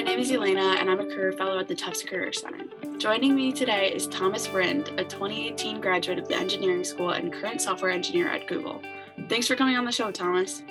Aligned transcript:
My 0.00 0.04
name 0.04 0.18
is 0.18 0.32
Elena, 0.32 0.76
and 0.78 0.88
I'm 0.88 0.98
a 0.98 1.04
career 1.04 1.30
fellow 1.30 1.58
at 1.58 1.68
the 1.68 1.74
Tufts 1.74 2.02
Career 2.02 2.32
Center. 2.32 2.64
Joining 2.96 3.34
me 3.34 3.52
today 3.52 3.92
is 3.92 4.06
Thomas 4.06 4.48
Rind, 4.48 4.88
a 4.96 5.04
2018 5.04 5.78
graduate 5.78 6.18
of 6.18 6.26
the 6.26 6.36
engineering 6.36 6.84
school 6.84 7.10
and 7.10 7.30
current 7.30 7.60
software 7.60 7.90
engineer 7.90 8.26
at 8.26 8.48
Google. 8.48 8.80
Thanks 9.28 9.46
for 9.46 9.56
coming 9.56 9.76
on 9.76 9.84
the 9.84 9.92
show, 9.92 10.10
Thomas. 10.10 10.62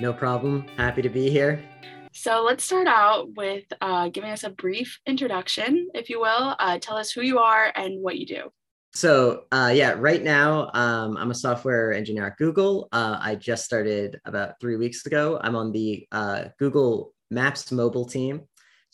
No 0.00 0.12
problem. 0.12 0.66
Happy 0.76 1.00
to 1.00 1.08
be 1.08 1.30
here. 1.30 1.64
So 2.12 2.42
let's 2.42 2.62
start 2.62 2.86
out 2.86 3.34
with 3.34 3.64
uh, 3.80 4.10
giving 4.10 4.30
us 4.30 4.44
a 4.44 4.50
brief 4.50 5.00
introduction, 5.06 5.88
if 5.94 6.10
you 6.10 6.20
will. 6.20 6.54
Uh, 6.58 6.78
tell 6.78 6.98
us 6.98 7.10
who 7.10 7.22
you 7.22 7.38
are 7.38 7.72
and 7.74 8.02
what 8.02 8.18
you 8.18 8.26
do. 8.26 8.52
So 8.92 9.44
uh, 9.50 9.72
yeah, 9.74 9.94
right 9.96 10.22
now 10.22 10.70
um, 10.74 11.16
I'm 11.16 11.30
a 11.30 11.34
software 11.34 11.94
engineer 11.94 12.26
at 12.26 12.36
Google. 12.36 12.88
Uh, 12.92 13.16
I 13.18 13.36
just 13.36 13.64
started 13.64 14.20
about 14.26 14.60
three 14.60 14.76
weeks 14.76 15.06
ago. 15.06 15.40
I'm 15.42 15.56
on 15.56 15.72
the 15.72 16.06
uh, 16.12 16.44
Google 16.58 17.14
Maps 17.30 17.72
mobile 17.72 18.04
team. 18.04 18.42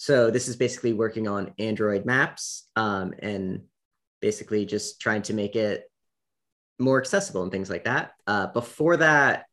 So 0.01 0.31
this 0.31 0.49
is 0.49 0.57
basically 0.57 0.95
working 0.95 1.29
on 1.29 1.53
Android 1.59 2.07
Maps 2.07 2.67
um, 2.75 3.13
and 3.19 3.65
basically 4.23 4.65
just 4.65 4.99
trying 4.99 5.21
to 5.21 5.35
make 5.35 5.57
it 5.57 5.85
more 6.79 6.99
accessible 6.99 7.43
and 7.43 7.53
things 7.53 7.69
like 7.69 7.85
that. 7.85 8.13
Uh, 8.27 8.47
before 8.47 8.97
that, 8.97 9.45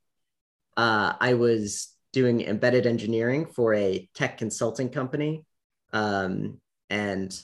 uh, 0.77 1.15
I 1.19 1.33
was 1.33 1.93
doing 2.13 2.39
embedded 2.39 2.85
engineering 2.85 3.47
for 3.47 3.73
a 3.73 4.09
tech 4.15 4.37
consulting 4.37 4.87
company, 4.87 5.43
um, 5.91 6.61
and 6.89 7.37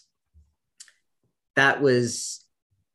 that 1.57 1.81
was 1.81 2.45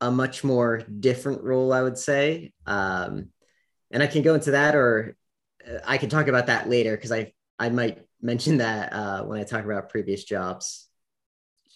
a 0.01 0.11
much 0.11 0.43
more 0.43 0.79
different 0.79 1.43
role, 1.43 1.71
I 1.71 1.83
would 1.83 1.99
say. 1.99 2.55
Um, 2.65 3.29
and 3.91 4.03
I 4.03 4.07
can 4.07 4.23
go 4.23 4.35
into 4.35 4.53
that, 4.53 4.75
or 4.75 5.19
uh, 5.71 5.81
I 5.87 5.99
can 5.99 6.09
talk 6.09 6.29
about 6.29 6.47
that 6.47 6.67
later 6.67 6.97
because 6.97 7.13
I 7.13 7.35
I 7.59 7.69
might 7.69 8.08
mention 8.21 8.59
that 8.59 8.93
uh, 8.93 9.23
when 9.25 9.41
I 9.41 9.45
talk 9.45 9.65
about 9.65 9.91
previous 9.91 10.25
jobs. 10.25 10.89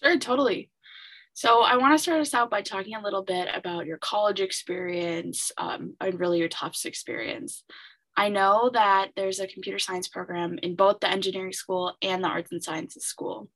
Sure, 0.01 0.17
totally. 0.17 0.69
So 1.33 1.61
I 1.61 1.77
want 1.77 1.93
to 1.97 2.01
start 2.01 2.21
us 2.21 2.33
out 2.33 2.51
by 2.51 2.61
talking 2.61 2.95
a 2.95 3.01
little 3.01 3.23
bit 3.23 3.47
about 3.53 3.87
your 3.87 3.97
college 3.97 4.39
experience 4.39 5.51
um, 5.57 5.95
and 5.99 6.19
really 6.19 6.39
your 6.39 6.49
Tufts 6.49 6.85
experience. 6.85 7.63
I 8.15 8.29
know 8.29 8.69
that 8.73 9.09
there's 9.15 9.39
a 9.39 9.47
computer 9.47 9.79
science 9.79 10.07
program 10.07 10.59
in 10.61 10.75
both 10.75 10.99
the 10.99 11.09
engineering 11.09 11.53
school 11.53 11.95
and 12.03 12.23
the 12.23 12.27
arts 12.27 12.51
and 12.51 12.63
sciences 12.63 13.05
school. 13.05 13.49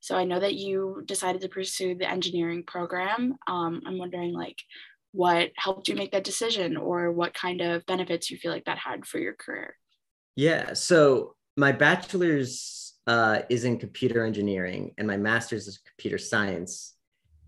So 0.00 0.16
I 0.16 0.24
know 0.24 0.40
that 0.40 0.54
you 0.54 1.02
decided 1.04 1.42
to 1.42 1.48
pursue 1.48 1.94
the 1.94 2.10
engineering 2.10 2.64
program. 2.66 3.36
Um, 3.46 3.82
I'm 3.86 3.98
wondering, 3.98 4.32
like, 4.32 4.58
what 5.12 5.50
helped 5.56 5.88
you 5.88 5.94
make 5.94 6.12
that 6.12 6.24
decision, 6.24 6.76
or 6.76 7.12
what 7.12 7.34
kind 7.34 7.60
of 7.60 7.86
benefits 7.86 8.30
you 8.30 8.38
feel 8.38 8.50
like 8.50 8.64
that 8.64 8.78
had 8.78 9.06
for 9.06 9.18
your 9.18 9.34
career? 9.34 9.76
Yeah. 10.36 10.72
So 10.72 11.36
my 11.56 11.72
bachelor's 11.72 12.94
uh, 13.06 13.40
is 13.48 13.64
in 13.64 13.78
computer 13.78 14.24
engineering, 14.24 14.94
and 14.98 15.06
my 15.06 15.16
master's 15.16 15.66
is 15.66 15.78
computer 15.78 16.18
science. 16.18 16.94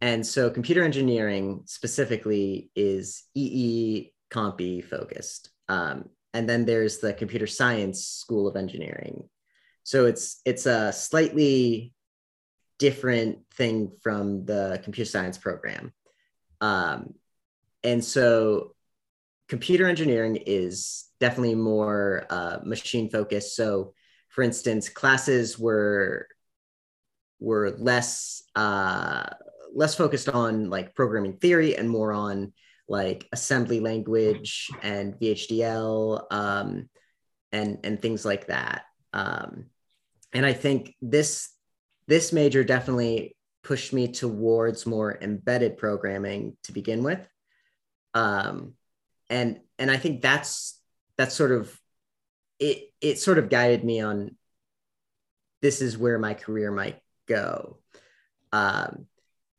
And 0.01 0.27
so, 0.27 0.51
computer 0.51 0.83
engineering 0.83 1.63
specifically 1.67 2.71
is 2.75 3.25
EE 3.35 4.13
Comp 4.31 4.61
focused. 4.89 5.51
Um, 5.69 6.09
and 6.35 6.49
then 6.49 6.65
there's 6.65 6.99
the 6.99 7.13
computer 7.13 7.47
science 7.47 8.05
school 8.05 8.49
of 8.49 8.57
engineering. 8.57 9.29
So 9.85 10.07
it's 10.07 10.41
it's 10.45 10.67
a 10.67 10.93
slightly 10.93 11.93
different 12.79 13.39
thing 13.55 13.93
from 14.01 14.45
the 14.45 14.81
computer 14.83 15.09
science 15.09 15.39
program. 15.39 15.93
Um, 16.61 17.15
and 17.85 18.05
so 18.05 18.75
computer 19.49 19.87
engineering 19.87 20.37
is 20.47 21.05
definitely 21.23 21.55
more 21.55 22.27
uh, 22.31 22.59
machine 22.65 23.09
focused. 23.09 23.55
So 23.55 23.95
for 24.29 24.43
instance, 24.43 24.89
classes 24.89 25.57
were 25.57 26.27
were 27.39 27.71
less 27.79 28.43
uh, 28.57 29.27
less 29.73 29.95
focused 29.95 30.29
on 30.29 30.69
like 30.69 30.97
programming 30.97 31.37
theory 31.37 31.77
and 31.77 31.89
more 31.89 32.13
on 32.13 32.53
like 32.89 33.29
assembly 33.31 33.79
language 33.79 34.69
and 34.83 35.15
VHDL 35.15 36.25
um, 36.33 36.89
and 37.53 37.79
and 37.85 38.03
things 38.03 38.25
like 38.25 38.49
that. 38.49 38.83
Um, 39.13 39.67
and 40.33 40.45
I 40.45 40.55
think 40.55 40.97
this 41.01 41.51
this 42.09 42.33
major 42.33 42.65
definitely 42.65 43.37
pushed 43.63 43.93
me 43.93 44.09
towards 44.09 44.87
more 44.87 45.17
embedded 45.21 45.77
programming 45.77 46.57
to 46.65 46.73
begin 46.73 47.05
with. 47.05 47.25
Um, 48.13 48.75
and 49.31 49.61
and 49.79 49.89
I 49.89 49.99
think 49.99 50.21
that's 50.21 50.82
that's 51.23 51.37
sort 51.37 51.53
of 51.53 51.79
it. 52.59 52.91
It 53.01 53.21
sort 53.21 53.39
of 53.39 53.49
guided 53.49 53.85
me 53.85 54.01
on 54.01 54.37
this 55.61 55.81
is 55.81 55.97
where 55.97 56.19
my 56.19 56.35
career 56.35 56.73
might 56.73 56.99
go. 57.29 57.79
Um, 58.53 59.07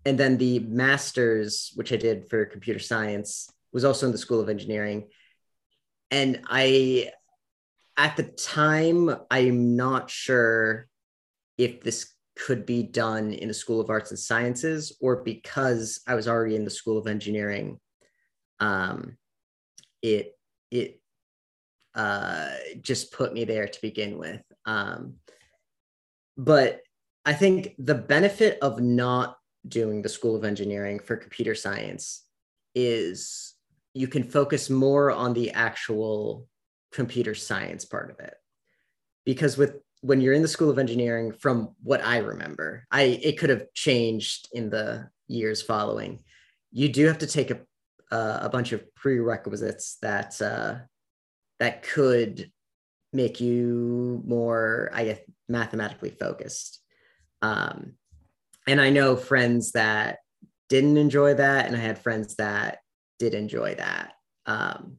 and 0.04 0.20
then 0.20 0.38
the 0.38 0.60
master's, 0.60 1.72
which 1.76 1.94
I 1.94 1.96
did 1.96 2.30
for 2.30 2.44
computer 2.44 2.80
science, 2.80 3.50
was 3.72 3.86
also 3.86 4.06
in 4.06 4.12
the 4.12 4.18
School 4.18 4.42
of 4.42 4.50
Engineering. 4.50 5.08
And 6.12 6.42
I, 6.48 7.12
at 7.96 8.18
the 8.18 8.24
time, 8.24 9.16
I'm 9.32 9.78
not 9.78 10.10
sure 10.10 10.90
if 11.58 11.82
this 11.82 12.14
could 12.36 12.66
be 12.66 12.84
done 12.84 13.32
in 13.32 13.48
the 13.48 13.54
School 13.54 13.80
of 13.80 13.90
Arts 13.90 14.12
and 14.12 14.20
Sciences 14.20 14.98
or 15.00 15.24
because 15.24 16.02
I 16.06 16.16
was 16.16 16.28
already 16.28 16.58
in 16.58 16.66
the 16.66 16.70
School 16.70 16.98
of 16.98 17.08
Engineering. 17.08 17.80
Um, 18.60 19.18
it 20.02 20.38
it 20.70 21.00
uh, 21.96 22.50
just 22.82 23.12
put 23.12 23.34
me 23.34 23.46
there 23.46 23.68
to 23.68 23.82
begin 23.82 24.18
with. 24.18 24.42
Um, 24.66 25.16
but 26.38 26.82
I 27.26 27.34
think 27.34 27.76
the 27.78 27.96
benefit 27.96 28.58
of 28.62 28.82
not 28.82 29.38
doing 29.68 30.02
the 30.02 30.10
School 30.10 30.36
of 30.36 30.44
Engineering 30.44 31.00
for 31.00 31.16
computer 31.16 31.56
science 31.56 32.24
is 32.76 33.54
you 33.94 34.08
can 34.08 34.24
focus 34.24 34.70
more 34.70 35.12
on 35.12 35.34
the 35.34 35.52
actual 35.52 36.48
computer 36.92 37.36
science 37.36 37.86
part 37.86 38.12
of 38.12 38.20
it. 38.20 38.34
Because 39.26 39.58
with 39.58 39.78
when 40.02 40.20
you're 40.20 40.34
in 40.34 40.42
the 40.42 40.48
School 40.48 40.70
of 40.70 40.80
Engineering, 40.80 41.32
from 41.32 41.76
what 41.82 42.04
I 42.04 42.18
remember, 42.18 42.86
I 42.92 43.04
it 43.24 43.38
could 43.38 43.50
have 43.50 43.72
changed 43.74 44.50
in 44.52 44.70
the 44.70 45.10
years 45.28 45.62
following. 45.62 46.24
You 46.72 46.90
do 46.90 47.06
have 47.06 47.20
to 47.20 47.28
take 47.28 47.52
a 47.52 47.62
uh, 48.12 48.40
a 48.44 48.50
bunch 48.50 48.74
of 48.74 48.84
prerequisites 48.96 49.98
that 50.02 50.40
uh, 50.42 50.76
that 51.64 51.82
could 51.82 52.52
make 53.14 53.40
you 53.40 54.22
more, 54.26 54.90
I 54.94 55.06
guess, 55.06 55.20
mathematically 55.48 56.10
focused. 56.10 56.82
Um, 57.42 57.94
and 58.68 58.82
I 58.82 58.90
know 58.90 59.16
friends 59.16 59.72
that 59.72 60.20
didn't 60.68 60.98
enjoy 60.98 61.36
that, 61.36 61.68
and 61.68 61.76
I 61.76 61.80
had 61.80 62.00
friends 62.00 62.36
that 62.36 62.80
did 63.18 63.34
enjoy 63.34 63.76
that. 63.76 64.12
Um, 64.46 64.98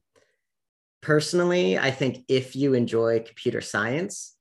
personally, 1.02 1.78
I 1.78 1.90
think 1.90 2.24
if 2.28 2.56
you 2.56 2.72
enjoy 2.72 3.20
computer 3.20 3.60
science, 3.60 4.34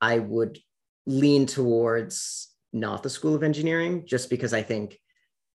I 0.00 0.20
would 0.20 0.60
lean 1.06 1.46
towards 1.46 2.54
not 2.72 3.02
the 3.02 3.10
School 3.10 3.34
of 3.34 3.42
Engineering, 3.42 4.04
just 4.06 4.30
because 4.30 4.54
I 4.54 4.62
think 4.62 4.96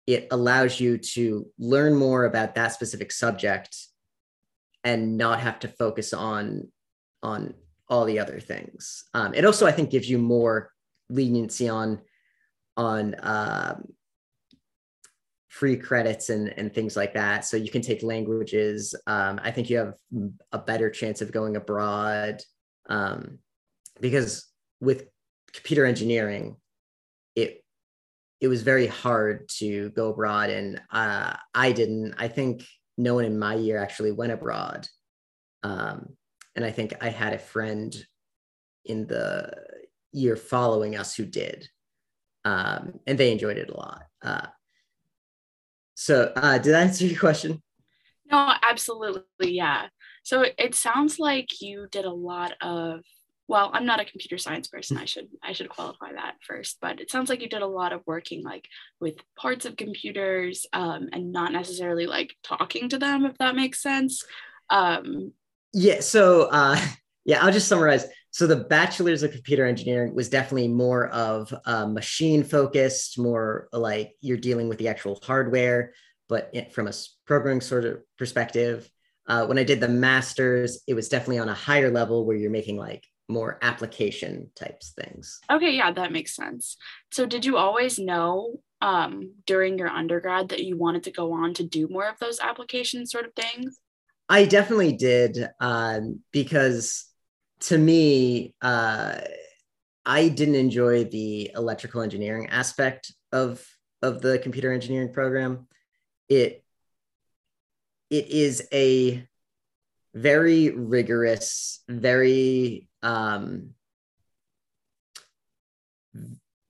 it 0.07 0.29
allows 0.31 0.79
you 0.79 0.97
to 0.97 1.47
learn 1.57 1.93
more 1.93 2.23
about 2.23 2.55
that 2.55 2.71
specific 2.71 3.11
subject 3.11 3.75
and 4.89 5.17
not 5.17 5.39
have 5.39 5.59
to 5.59 5.67
focus 5.67 6.13
on 6.13 6.67
on 7.21 7.53
all 7.89 8.05
the 8.05 8.17
other 8.17 8.39
things. 8.39 9.03
Um, 9.13 9.33
it 9.35 9.45
also, 9.45 9.67
I 9.67 9.71
think, 9.71 9.91
gives 9.91 10.09
you 10.09 10.17
more 10.17 10.71
leniency 11.09 11.69
on 11.69 12.01
on 12.75 13.15
um, 13.21 13.93
free 15.47 15.77
credits 15.77 16.29
and 16.29 16.49
and 16.57 16.73
things 16.73 16.97
like 16.97 17.13
that. 17.13 17.45
So 17.45 17.55
you 17.55 17.69
can 17.69 17.83
take 17.83 18.01
languages. 18.01 18.95
Um, 19.05 19.39
I 19.43 19.51
think 19.51 19.69
you 19.69 19.77
have 19.77 19.93
a 20.51 20.57
better 20.57 20.89
chance 20.89 21.21
of 21.21 21.31
going 21.31 21.55
abroad 21.55 22.41
um, 22.89 23.37
because 24.01 24.47
with 24.81 25.05
computer 25.53 25.85
engineering, 25.85 26.55
it 27.35 27.63
it 28.41 28.47
was 28.47 28.63
very 28.63 28.87
hard 28.87 29.49
to 29.59 29.91
go 29.91 30.09
abroad, 30.09 30.49
and 30.49 30.81
uh, 30.91 31.35
I 31.53 31.73
didn't. 31.73 32.15
I 32.17 32.27
think 32.27 32.63
no 32.99 33.15
one 33.15 33.23
in 33.23 33.39
my 33.39 33.55
year 33.55 33.77
actually 33.77 34.11
went 34.11 34.33
abroad. 34.33 34.87
Um, 35.63 36.17
and 36.55 36.65
I 36.65 36.71
think 36.71 36.93
I 37.01 37.09
had 37.09 37.33
a 37.33 37.39
friend 37.39 37.95
in 38.83 39.07
the 39.07 39.53
year 40.11 40.35
following 40.35 40.97
us 40.97 41.15
who 41.15 41.25
did, 41.25 41.69
um, 42.43 42.99
and 43.07 43.17
they 43.17 43.31
enjoyed 43.31 43.57
it 43.57 43.69
a 43.69 43.77
lot. 43.77 44.03
Uh, 44.21 44.47
so, 45.95 46.33
uh, 46.35 46.57
did 46.57 46.75
I 46.75 46.81
answer 46.81 47.05
your 47.05 47.19
question? 47.19 47.61
No, 48.29 48.53
absolutely, 48.61 49.23
yeah. 49.39 49.87
So 50.23 50.45
it 50.57 50.75
sounds 50.75 51.19
like 51.19 51.61
you 51.61 51.87
did 51.91 52.05
a 52.05 52.13
lot 52.13 52.53
of. 52.61 53.01
Well, 53.49 53.71
I'm 53.73 53.87
not 53.87 53.99
a 53.99 54.05
computer 54.05 54.37
science 54.37 54.67
person. 54.67 54.95
I 54.95 55.05
should 55.05 55.27
I 55.41 55.53
should 55.53 55.69
qualify 55.69 56.13
that 56.13 56.35
first. 56.47 56.77
But 56.79 57.01
it 57.01 57.09
sounds 57.09 57.31
like 57.31 57.41
you 57.41 57.49
did 57.49 57.63
a 57.63 57.67
lot 57.67 57.93
of 57.93 58.03
working 58.05 58.43
like 58.43 58.67
with 59.01 59.15
parts 59.35 59.65
of 59.65 59.75
computers 59.75 60.67
um, 60.71 61.09
and 61.11 61.31
not 61.31 61.51
necessarily 61.51 62.05
like 62.05 62.35
talking 62.43 62.89
to 62.89 62.99
them, 62.99 63.25
if 63.25 63.35
that 63.39 63.55
makes 63.55 63.81
sense. 63.81 64.23
Um, 64.69 65.33
yeah. 65.73 65.99
So 66.01 66.43
uh, 66.51 66.79
yeah, 67.25 67.43
I'll 67.43 67.51
just 67.51 67.67
summarize. 67.67 68.05
so 68.29 68.45
the 68.45 68.55
bachelor's 68.55 69.23
of 69.23 69.31
computer 69.31 69.65
engineering 69.65 70.13
was 70.13 70.29
definitely 70.29 70.67
more 70.67 71.07
of 71.07 71.51
uh, 71.65 71.87
machine 71.87 72.43
focused, 72.43 73.17
more 73.17 73.67
like 73.73 74.11
you're 74.21 74.37
dealing 74.37 74.69
with 74.69 74.77
the 74.77 74.89
actual 74.89 75.19
hardware, 75.23 75.93
but 76.27 76.53
from 76.71 76.87
a 76.87 76.93
programming 77.25 77.61
sort 77.61 77.85
of 77.85 77.97
perspective. 78.15 78.87
Uh, 79.27 79.45
when 79.45 79.57
I 79.57 79.63
did 79.63 79.79
the 79.79 79.87
master's, 79.87 80.81
it 80.87 80.93
was 80.93 81.09
definitely 81.09 81.39
on 81.39 81.49
a 81.49 81.53
higher 81.53 81.91
level 81.91 82.25
where 82.25 82.37
you're 82.37 82.49
making 82.49 82.77
like 82.77 83.03
more 83.29 83.59
application 83.61 84.49
types 84.55 84.91
things. 84.99 85.39
Okay, 85.49 85.71
yeah, 85.71 85.91
that 85.91 86.11
makes 86.11 86.35
sense. 86.35 86.75
So 87.11 87.25
did 87.25 87.45
you 87.45 87.57
always 87.57 87.99
know 87.99 88.59
um, 88.81 89.33
during 89.45 89.77
your 89.77 89.89
undergrad 89.89 90.49
that 90.49 90.63
you 90.63 90.77
wanted 90.77 91.03
to 91.03 91.11
go 91.11 91.31
on 91.33 91.53
to 91.55 91.63
do 91.63 91.87
more 91.87 92.09
of 92.09 92.17
those 92.19 92.39
application 92.39 93.05
sort 93.05 93.25
of 93.25 93.33
things? 93.33 93.79
I 94.27 94.45
definitely 94.45 94.93
did 94.93 95.37
um, 95.59 96.21
because 96.31 97.05
to 97.61 97.77
me, 97.77 98.55
uh, 98.61 99.19
I 100.05 100.29
didn't 100.29 100.55
enjoy 100.55 101.03
the 101.05 101.51
electrical 101.55 102.01
engineering 102.01 102.49
aspect 102.49 103.13
of 103.31 103.63
of 104.01 104.21
the 104.21 104.39
computer 104.39 104.71
engineering 104.71 105.13
program. 105.13 105.67
It 106.29 106.63
it 108.09 108.27
is 108.29 108.67
a 108.73 109.27
very 110.15 110.71
rigorous, 110.71 111.83
very 111.87 112.88
um, 113.01 113.71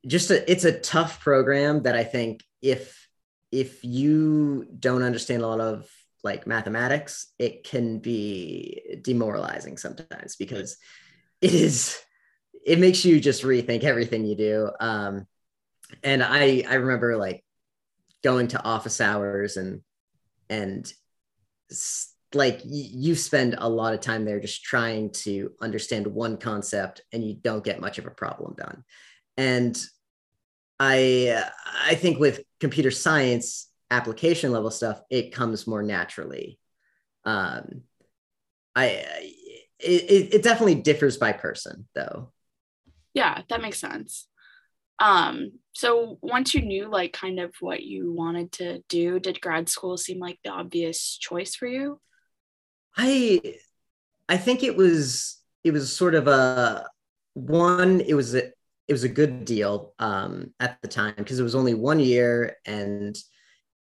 just 0.06 0.32
a, 0.32 0.50
it's 0.50 0.66
a 0.66 0.80
tough 0.80 1.20
program 1.20 1.84
that 1.84 1.96
I 1.96 2.04
think 2.04 2.44
if 2.62 3.08
if 3.52 3.84
you 3.84 4.68
don't 4.78 5.04
understand 5.04 5.42
a 5.42 5.48
lot 5.48 5.60
of 5.60 5.90
like 6.24 6.46
mathematics, 6.46 7.34
it 7.40 7.64
can 7.64 8.00
be 8.00 9.00
demoralizing 9.02 9.78
sometimes 9.78 10.36
because 10.36 10.78
it 11.42 11.54
is 11.54 11.98
it 12.66 12.80
makes 12.80 13.06
you 13.06 13.20
just 13.20 13.44
rethink 13.44 13.84
everything 13.84 14.26
you 14.26 14.36
do. 14.36 14.70
Um, 14.80 15.28
and 16.04 16.24
I 16.24 16.64
I 16.68 16.76
remember 16.76 17.18
like 17.18 17.44
going 18.24 18.50
to 18.50 18.64
office 18.64 19.02
hours 19.02 19.58
and 19.58 19.82
and 20.50 20.92
like 22.34 22.62
you 22.64 23.16
spend 23.16 23.56
a 23.58 23.68
lot 23.68 23.94
of 23.94 24.02
time 24.02 24.24
there 24.24 24.40
just 24.40 24.64
trying 24.64 25.10
to 25.12 25.52
understand 25.62 26.06
one 26.06 26.38
concept 26.38 27.02
and 27.12 27.24
you 27.24 27.34
don't 27.34 27.64
get 27.64 27.82
much 27.82 27.98
of 27.98 28.06
a 28.06 28.12
problem 28.12 28.56
done. 28.58 28.84
And 29.38 29.80
i 30.82 31.44
i 31.86 31.94
think 31.96 32.20
with 32.20 32.40
computer 32.62 32.90
science 32.90 33.70
application 33.92 34.54
level 34.54 34.72
stuff 34.72 35.02
it 35.10 35.34
comes 35.34 35.68
more 35.68 35.84
naturally. 35.84 36.60
Um 37.26 37.82
i 38.76 39.04
it, 39.80 40.34
it 40.34 40.44
definitely 40.44 40.76
differs 40.76 41.18
by 41.18 41.32
person 41.32 41.88
though. 41.96 42.32
Yeah 43.14 43.42
that 43.50 43.62
makes 43.62 43.80
sense. 43.80 44.28
Um 45.00 45.54
so 45.74 46.18
once 46.22 46.54
you 46.54 46.62
knew 46.62 46.90
like 46.90 47.14
kind 47.14 47.40
of 47.40 47.56
what 47.60 47.82
you 47.82 48.12
wanted 48.14 48.52
to 48.54 48.84
do 48.88 49.20
did 49.20 49.42
grad 49.42 49.68
school 49.70 49.98
seem 49.98 50.20
like 50.20 50.40
the 50.44 50.52
obvious 50.52 51.18
choice 51.18 51.56
for 51.56 51.68
you 51.68 52.00
i 53.00 53.56
i 54.28 54.38
think 54.38 54.62
it 54.64 54.76
was 54.76 55.38
it 55.64 55.72
was 55.72 55.96
sort 55.96 56.16
of 56.16 56.28
a 56.28 56.86
one 57.34 58.02
it 58.02 58.14
was 58.14 58.36
a 58.36 58.44
it 58.88 58.94
was 58.94 59.04
a 59.04 59.10
good 59.10 59.46
deal 59.46 59.94
um 60.00 60.54
at 60.60 60.78
the 60.82 60.88
time 60.88 61.14
because 61.18 61.40
it 61.40 61.44
was 61.44 61.56
only 61.56 61.74
one 61.74 62.00
year 62.00 62.58
and 62.66 63.18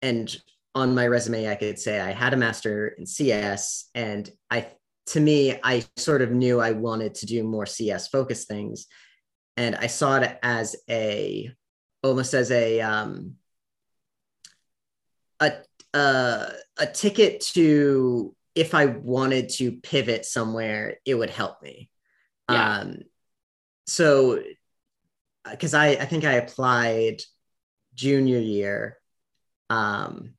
and 0.00 0.36
on 0.74 0.94
my 0.94 1.06
resume 1.06 1.48
i 1.48 1.54
could 1.54 1.78
say 1.78 2.00
i 2.00 2.12
had 2.12 2.32
a 2.32 2.36
master 2.36 2.88
in 2.98 3.04
cs 3.04 3.90
and 3.94 4.30
i 4.50 4.66
to 5.06 5.20
me 5.20 5.58
i 5.62 5.84
sort 5.96 6.22
of 6.22 6.30
knew 6.32 6.60
i 6.60 6.70
wanted 6.72 7.14
to 7.14 7.26
do 7.26 7.44
more 7.44 7.66
cs 7.66 8.08
focused 8.08 8.48
things. 8.48 8.86
And 9.56 9.76
I 9.76 9.86
saw 9.86 10.16
it 10.16 10.38
as 10.42 10.76
a 10.90 11.50
almost 12.02 12.34
as 12.34 12.50
a 12.50 12.80
um, 12.80 13.34
a 15.40 15.52
uh, 15.92 16.50
a 16.76 16.86
ticket 16.86 17.40
to 17.40 18.34
if 18.54 18.74
I 18.74 18.86
wanted 18.86 19.48
to 19.50 19.72
pivot 19.72 20.24
somewhere, 20.24 20.98
it 21.04 21.14
would 21.14 21.30
help 21.30 21.62
me. 21.62 21.90
Yeah. 22.50 22.78
Um, 22.78 22.98
so 23.86 24.42
because 25.50 25.74
I 25.74 25.88
I 25.88 26.04
think 26.06 26.24
I 26.24 26.34
applied 26.34 27.22
junior 27.94 28.38
year, 28.38 28.98
um, 29.70 30.34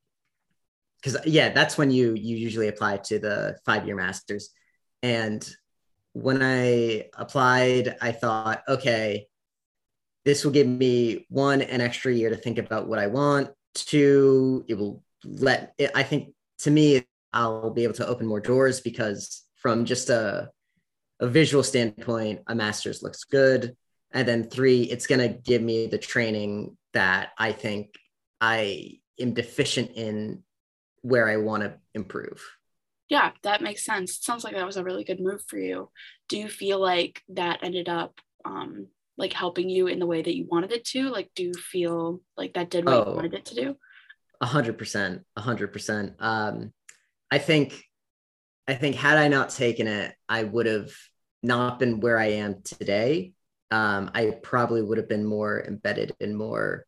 because 0.97 1.17
yeah, 1.25 1.49
that's 1.49 1.77
when 1.77 1.91
you 1.91 2.13
you 2.15 2.37
usually 2.37 2.67
apply 2.67 2.97
to 2.97 3.19
the 3.19 3.57
five 3.65 3.85
year 3.85 3.95
masters, 3.95 4.49
and 5.03 5.47
when 6.13 6.41
I 6.41 7.09
applied, 7.17 7.97
I 8.01 8.13
thought, 8.13 8.63
okay, 8.69 9.27
this 10.23 10.45
will 10.45 10.53
give 10.53 10.65
me 10.65 11.25
one, 11.29 11.61
an 11.61 11.81
extra 11.81 12.13
year 12.13 12.29
to 12.29 12.37
think 12.37 12.57
about 12.57 12.87
what 12.87 12.99
I 12.99 13.07
want. 13.07 13.49
Two, 13.73 14.63
it 14.69 14.75
will 14.75 15.03
let, 15.25 15.73
it, 15.77 15.91
I 15.93 16.03
think 16.03 16.33
to 16.59 16.71
me, 16.71 17.05
I'll 17.35 17.69
be 17.69 17.83
able 17.83 17.93
to 17.95 18.07
open 18.07 18.25
more 18.25 18.39
doors 18.39 18.79
because 18.79 19.43
from 19.57 19.85
just 19.85 20.09
a, 20.09 20.49
a 21.19 21.27
visual 21.27 21.63
standpoint, 21.63 22.41
a 22.47 22.55
master's 22.55 23.03
looks 23.03 23.25
good. 23.25 23.75
And 24.11 24.27
then 24.27 24.45
three, 24.45 24.83
it's 24.83 25.07
going 25.07 25.19
to 25.19 25.37
give 25.37 25.61
me 25.61 25.87
the 25.87 25.97
training 25.97 26.77
that 26.93 27.29
I 27.37 27.51
think 27.51 27.93
I 28.39 28.99
am 29.19 29.33
deficient 29.33 29.91
in 29.95 30.43
where 31.01 31.27
I 31.27 31.37
want 31.37 31.63
to 31.63 31.75
improve. 31.93 32.41
Yeah, 33.09 33.31
that 33.43 33.61
makes 33.61 33.83
sense. 33.83 34.17
It 34.17 34.23
sounds 34.23 34.43
like 34.43 34.55
that 34.55 34.65
was 34.65 34.77
a 34.77 34.83
really 34.83 35.03
good 35.03 35.19
move 35.19 35.43
for 35.47 35.57
you. 35.57 35.89
Do 36.29 36.37
you 36.37 36.47
feel 36.47 36.79
like 36.79 37.21
that 37.29 37.59
ended 37.61 37.89
up 37.89 38.19
um 38.45 38.87
like 39.17 39.33
helping 39.33 39.69
you 39.69 39.87
in 39.87 39.99
the 39.99 40.05
way 40.05 40.21
that 40.21 40.35
you 40.35 40.47
wanted 40.49 40.71
it 40.71 40.85
to? 40.85 41.09
Like 41.09 41.29
do 41.35 41.43
you 41.43 41.53
feel 41.53 42.21
like 42.37 42.53
that 42.55 42.69
did 42.69 42.85
what 42.85 42.93
oh, 42.95 43.09
you 43.09 43.15
wanted 43.15 43.33
it 43.35 43.45
to 43.45 43.55
do? 43.55 43.75
A 44.41 44.45
hundred 44.45 44.77
percent. 44.77 45.23
A 45.35 45.41
hundred 45.41 45.71
percent. 45.71 46.13
Um 46.19 46.73
I 47.35 47.37
think 47.37 47.83
I 48.65 48.75
think 48.75 48.95
had 48.95 49.17
I 49.17 49.27
not 49.27 49.49
taken 49.49 49.87
it, 49.87 50.15
I 50.29 50.45
would 50.45 50.67
have 50.67 50.89
not 51.43 51.79
been 51.79 51.99
where 51.99 52.17
I 52.17 52.27
am 52.27 52.61
today. 52.63 53.33
Um, 53.71 54.09
I 54.13 54.37
probably 54.41 54.81
would 54.81 54.97
have 54.97 55.09
been 55.09 55.25
more 55.25 55.61
embedded 55.61 56.15
and 56.21 56.37
more 56.37 56.85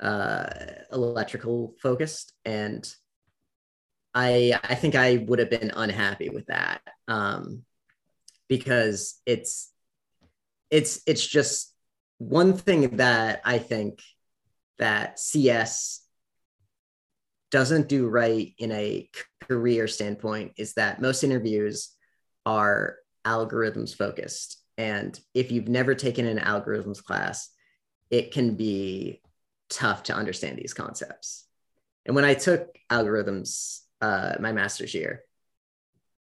uh, 0.00 0.46
electrical 0.92 1.74
focused. 1.82 2.32
And 2.44 2.88
I 4.14 4.60
I 4.62 4.76
think 4.76 4.94
I 4.94 5.24
would 5.26 5.40
have 5.40 5.50
been 5.50 5.72
unhappy 5.74 6.28
with 6.28 6.46
that 6.46 6.82
um, 7.08 7.64
because 8.48 9.20
it's 9.26 9.72
it's 10.70 11.00
it's 11.04 11.26
just 11.26 11.74
one 12.18 12.52
thing 12.52 12.98
that 12.98 13.40
I 13.44 13.58
think 13.58 14.02
that 14.78 15.18
CS 15.18 15.99
doesn't 17.50 17.88
do 17.88 18.08
right 18.08 18.54
in 18.58 18.72
a 18.72 19.08
career 19.48 19.88
standpoint 19.88 20.52
is 20.56 20.74
that 20.74 21.00
most 21.00 21.24
interviews 21.24 21.90
are 22.46 22.96
algorithms 23.26 23.94
focused 23.94 24.62
and 24.78 25.20
if 25.34 25.52
you've 25.52 25.68
never 25.68 25.94
taken 25.94 26.26
an 26.26 26.38
algorithms 26.38 27.02
class 27.02 27.50
it 28.10 28.32
can 28.32 28.54
be 28.54 29.20
tough 29.68 30.04
to 30.04 30.14
understand 30.14 30.56
these 30.56 30.72
concepts 30.72 31.46
and 32.06 32.16
when 32.16 32.24
i 32.24 32.34
took 32.34 32.78
algorithms 32.90 33.80
uh, 34.00 34.34
my 34.40 34.52
master's 34.52 34.94
year, 34.94 35.22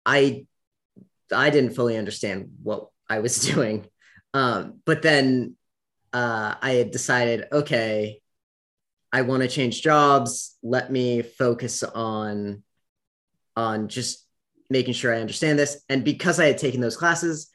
I 0.05 0.47
I 1.33 1.51
didn't 1.51 1.75
fully 1.75 1.97
understand 1.97 2.51
what 2.63 2.89
I 3.09 3.19
was 3.21 3.41
doing. 3.55 3.87
Um, 4.35 4.81
but 4.85 5.03
then 5.03 5.57
uh, 6.13 6.55
I 6.61 6.73
had 6.73 6.91
decided, 6.91 7.47
okay, 7.53 8.21
I 9.13 9.23
want 9.23 9.43
to 9.43 9.49
change 9.49 9.83
jobs. 9.83 10.57
Let 10.63 10.91
me 10.91 11.23
focus 11.23 11.83
on 11.83 12.63
on 13.57 13.89
just 13.89 14.27
making 14.69 14.95
sure 14.95 15.15
I 15.15 15.21
understand 15.21 15.59
this. 15.59 15.83
And 15.89 16.05
because 16.05 16.39
I 16.39 16.47
had 16.47 16.59
taken 16.59 16.81
those 16.81 16.97
classes, 16.97 17.51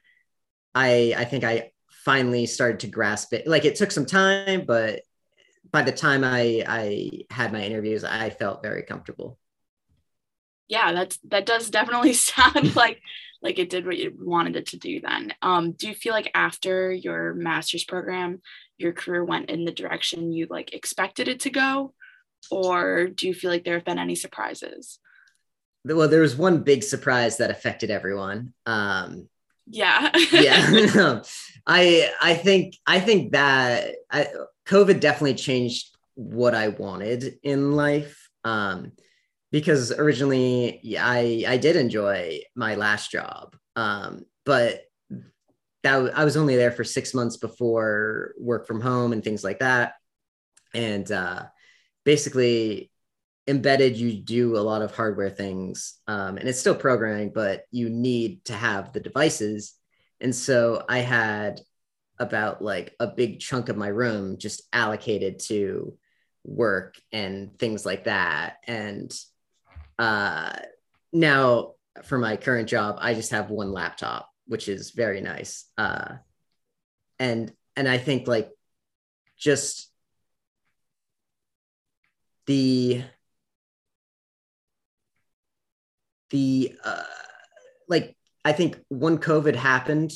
I 0.74 1.14
I 1.18 1.26
think 1.26 1.44
I 1.44 1.72
finally 2.06 2.46
started 2.46 2.80
to 2.82 2.88
grasp 2.88 3.34
it. 3.34 3.48
Like 3.48 3.66
it 3.66 3.76
took 3.76 3.92
some 3.92 4.06
time, 4.06 4.66
but 4.66 5.02
by 5.72 5.84
the 5.84 5.92
time 5.92 6.24
I 6.24 6.64
I 6.68 7.10
had 7.30 7.54
my 7.54 7.62
interviews, 7.62 8.04
I 8.04 8.30
felt 8.30 8.64
very 8.64 8.84
comfortable 8.84 9.38
yeah, 10.72 10.94
that's 10.94 11.20
that 11.30 11.46
does 11.46 11.70
definitely 11.70 12.14
sound 12.32 12.76
like 12.76 13.02
like 13.42 13.60
it 13.60 13.70
did 13.70 13.86
what 13.86 13.98
you 13.98 14.14
wanted 14.20 14.56
it 14.56 14.68
to 14.68 14.78
do 14.78 15.02
then. 15.02 15.34
Um, 15.42 15.72
do 15.72 15.88
you 15.88 15.96
feel 15.96 16.14
like 16.14 16.32
after 16.34 16.92
your 16.92 17.34
master's 17.34 17.84
program, 17.84 18.42
your 18.78 18.94
career 18.94 19.24
went 19.24 19.50
in 19.50 19.66
the 19.66 19.72
direction 19.72 20.32
you 20.32 20.48
like 20.50 20.74
expected 20.74 21.28
it 21.28 21.42
to 21.42 21.50
go? 21.50 21.94
Or 22.50 23.08
do 23.08 23.28
you 23.28 23.34
feel 23.34 23.52
like 23.52 23.64
there 23.64 23.76
have 23.76 23.86
been 23.86 24.00
any 24.00 24.16
surprises? 24.16 25.00
Well, 25.86 26.08
there 26.08 26.22
was 26.22 26.36
one 26.36 26.64
big 26.64 26.84
surprise 26.84 27.38
that 27.38 27.52
affected 27.52 27.90
everyone. 27.90 28.54
Um, 28.66 29.28
yeah. 29.68 30.12
yeah. 30.32 31.22
I 31.68 32.12
I 32.22 32.36
think 32.36 32.78
I 32.86 33.00
think 33.00 33.34
that 33.34 33.96
I, 34.10 34.28
COVID 34.68 35.00
definitely 35.00 35.36
changed 35.36 35.96
what 36.16 36.54
I 36.54 36.70
wanted 36.70 37.40
in 37.44 37.72
life. 37.74 38.30
Um, 38.44 38.94
because 39.52 39.92
originally 39.92 40.98
I 40.98 41.46
I 41.48 41.58
did 41.58 41.76
enjoy 41.76 42.40
my 42.56 42.76
last 42.76 43.12
job, 43.12 43.56
um, 43.76 44.26
but 44.46 44.82
that 45.84 46.18
I 46.18 46.24
was 46.24 46.38
only 46.38 46.56
there 46.56 46.72
for 46.72 46.84
six 46.84 47.14
months 47.14 47.38
before 47.38 48.34
work 48.40 48.68
from 48.68 48.82
home 48.82 49.14
and 49.14 49.24
things 49.24 49.44
like 49.44 49.60
that. 49.60 49.94
And 50.74 51.12
uh, 51.12 51.46
basically, 52.06 52.92
embedded, 53.48 53.98
you 53.98 54.14
do 54.14 54.58
a 54.58 54.60
lot 54.60 54.84
of 54.84 54.96
hardware 54.96 55.30
things, 55.30 55.98
um, 56.08 56.38
and 56.38 56.48
it's 56.48 56.60
still 56.60 56.76
programming, 56.76 57.32
but 57.34 57.64
you 57.72 57.90
need 57.90 58.46
to 58.46 58.54
have 58.54 58.94
the 58.94 59.00
devices. 59.00 59.74
And 60.22 60.36
so 60.36 60.86
I 60.88 61.00
had 61.00 61.62
about 62.20 62.64
like 62.64 62.94
a 63.00 63.08
big 63.08 63.40
chunk 63.40 63.68
of 63.70 63.78
my 63.78 63.88
room 63.88 64.38
just 64.38 64.62
allocated 64.72 65.40
to 65.40 65.98
work 66.44 66.96
and 67.12 67.58
things 67.58 67.86
like 67.86 68.04
that. 68.04 68.58
And 68.68 69.12
uh, 70.00 70.54
now 71.14 71.74
for 72.04 72.18
my 72.18 72.38
current 72.38 72.70
job, 72.70 72.98
I 73.00 73.14
just 73.14 73.32
have 73.32 73.50
one 73.50 73.72
laptop, 73.72 74.30
which 74.48 74.68
is 74.68 74.92
very 74.92 75.22
nice. 75.22 75.66
Uh, 75.78 76.16
and 77.20 77.54
and 77.76 77.88
I 77.88 77.98
think 77.98 78.28
like 78.28 78.50
just 79.38 79.92
the 82.48 83.04
the 86.32 86.76
uh, 86.84 87.04
like 87.88 88.16
I 88.44 88.54
think 88.54 88.80
when 88.90 89.18
COVID 89.18 89.56
happened, 89.56 90.12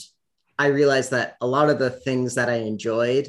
I 0.58 0.68
realized 0.68 1.12
that 1.12 1.36
a 1.42 1.48
lot 1.48 1.70
of 1.70 1.80
the 1.80 1.90
things 1.90 2.36
that 2.36 2.50
I 2.50 2.56
enjoyed 2.56 3.28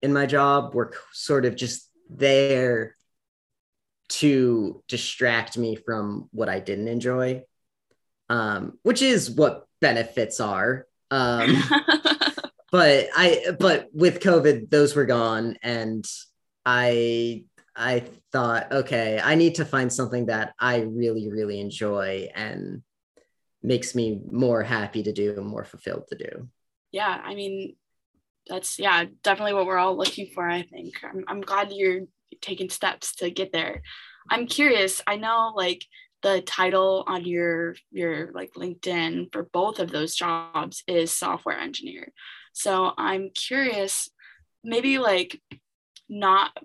in 0.00 0.12
my 0.12 0.26
job 0.26 0.74
were 0.74 0.92
sort 1.12 1.44
of 1.44 1.56
just 1.56 1.90
there 2.08 2.96
to 4.20 4.82
distract 4.88 5.56
me 5.56 5.76
from 5.76 6.28
what 6.32 6.48
I 6.48 6.60
didn't 6.60 6.88
enjoy, 6.88 7.42
um, 8.28 8.78
which 8.82 9.02
is 9.02 9.30
what 9.30 9.66
benefits 9.80 10.40
are. 10.40 10.86
Um, 11.10 11.62
but 12.72 13.08
I, 13.14 13.56
but 13.58 13.88
with 13.92 14.20
COVID, 14.20 14.70
those 14.70 14.94
were 14.94 15.06
gone, 15.06 15.56
and 15.62 16.04
I, 16.64 17.44
I 17.74 18.04
thought, 18.32 18.72
okay, 18.72 19.20
I 19.22 19.34
need 19.34 19.56
to 19.56 19.64
find 19.64 19.92
something 19.92 20.26
that 20.26 20.54
I 20.58 20.80
really, 20.80 21.30
really 21.30 21.60
enjoy 21.60 22.28
and 22.34 22.82
makes 23.62 23.94
me 23.94 24.20
more 24.30 24.62
happy 24.62 25.02
to 25.04 25.12
do 25.12 25.34
and 25.36 25.46
more 25.46 25.64
fulfilled 25.64 26.08
to 26.08 26.16
do. 26.16 26.48
Yeah, 26.90 27.20
I 27.22 27.34
mean, 27.34 27.76
that's 28.46 28.78
yeah, 28.78 29.04
definitely 29.22 29.54
what 29.54 29.66
we're 29.66 29.78
all 29.78 29.96
looking 29.96 30.30
for. 30.34 30.48
I 30.48 30.62
think 30.62 30.94
I'm, 31.02 31.24
I'm 31.28 31.40
glad 31.40 31.72
you're 31.72 32.02
taking 32.40 32.70
steps 32.70 33.14
to 33.16 33.30
get 33.30 33.52
there. 33.52 33.82
I'm 34.30 34.46
curious. 34.46 35.02
I 35.06 35.16
know 35.16 35.52
like 35.56 35.84
the 36.22 36.40
title 36.40 37.04
on 37.06 37.24
your 37.24 37.74
your 37.90 38.30
like 38.32 38.52
LinkedIn 38.56 39.32
for 39.32 39.42
both 39.42 39.80
of 39.80 39.90
those 39.90 40.14
jobs 40.14 40.84
is 40.86 41.10
software 41.10 41.58
engineer. 41.58 42.12
So 42.52 42.92
I'm 42.96 43.30
curious, 43.30 44.10
maybe 44.62 44.98
like 44.98 45.40
not 46.08 46.56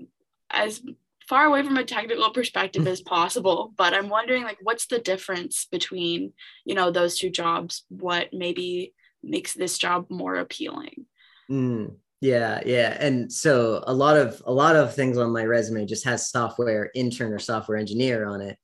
as 0.52 0.82
far 1.28 1.46
away 1.46 1.64
from 1.64 1.78
a 1.78 1.84
technical 1.84 2.32
perspective 2.32 2.88
as 2.88 3.02
possible 3.02 3.74
but 3.78 3.94
i'm 3.94 4.10
wondering 4.10 4.44
like 4.44 4.58
what's 4.62 4.88
the 4.88 5.00
difference 5.00 5.68
between 5.70 6.32
you 6.66 6.74
know 6.74 6.90
those 6.90 7.18
two 7.18 7.30
jobs 7.30 7.84
what 7.90 8.30
maybe 8.32 8.94
makes 9.24 9.54
this 9.54 9.78
job 9.78 10.06
more 10.10 10.36
appealing 10.36 11.06
mm, 11.52 11.94
yeah 12.22 12.62
yeah 12.66 12.98
and 13.00 13.32
so 13.32 13.84
a 13.86 13.94
lot 13.94 14.18
of 14.18 14.42
a 14.46 14.52
lot 14.52 14.76
of 14.76 14.96
things 14.96 15.18
on 15.18 15.32
my 15.32 15.44
resume 15.44 15.86
just 15.86 16.06
has 16.06 16.30
software 16.30 16.90
intern 16.96 17.32
or 17.32 17.40
software 17.40 17.78
engineer 17.78 18.26
on 18.26 18.42
it 18.42 18.58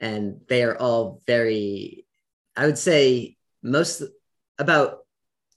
and 0.00 0.40
they 0.48 0.62
are 0.62 0.76
all 0.76 1.22
very 1.26 2.04
i 2.56 2.66
would 2.66 2.78
say 2.78 3.36
most 3.62 4.02
about 4.58 4.98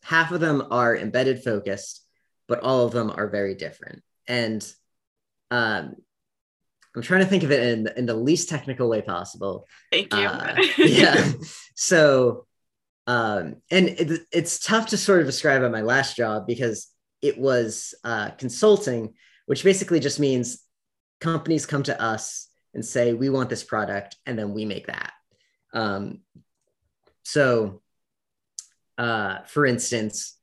half 0.03 0.31
of 0.31 0.39
them 0.39 0.67
are 0.71 0.95
embedded 0.95 1.43
focused 1.43 2.05
but 2.47 2.59
all 2.59 2.85
of 2.85 2.91
them 2.91 3.11
are 3.15 3.27
very 3.27 3.55
different 3.55 4.03
and 4.27 4.71
um, 5.51 5.95
I'm 6.95 7.01
trying 7.01 7.21
to 7.21 7.27
think 7.27 7.43
of 7.43 7.51
it 7.51 7.61
in, 7.61 7.89
in 7.97 8.05
the 8.05 8.15
least 8.15 8.49
technical 8.49 8.89
way 8.89 9.01
possible. 9.01 9.65
Thank 9.91 10.13
you. 10.13 10.19
Uh, 10.19 10.55
yeah. 10.77 11.31
So, 11.81 12.45
um, 13.07 13.55
and 13.71 13.87
it, 13.87 14.21
it's 14.33 14.59
tough 14.59 14.87
to 14.87 14.97
sort 14.97 15.21
of 15.21 15.27
describe 15.27 15.63
at 15.63 15.71
my 15.71 15.79
last 15.79 16.17
job 16.17 16.45
because 16.45 16.89
it 17.21 17.37
was 17.37 17.93
uh, 18.03 18.31
consulting, 18.31 19.13
which 19.45 19.63
basically 19.63 19.99
just 19.99 20.19
means 20.19 20.63
companies 21.19 21.65
come 21.65 21.83
to 21.83 22.01
us 22.01 22.47
and 22.73 22.85
say, 22.85 23.13
we 23.13 23.29
want 23.29 23.49
this 23.49 23.63
product, 23.63 24.15
and 24.25 24.37
then 24.37 24.53
we 24.53 24.65
make 24.65 24.87
that. 24.87 25.11
Um, 25.73 26.19
so, 27.23 27.81
uh, 28.97 29.39
for 29.47 29.65
instance, 29.65 30.37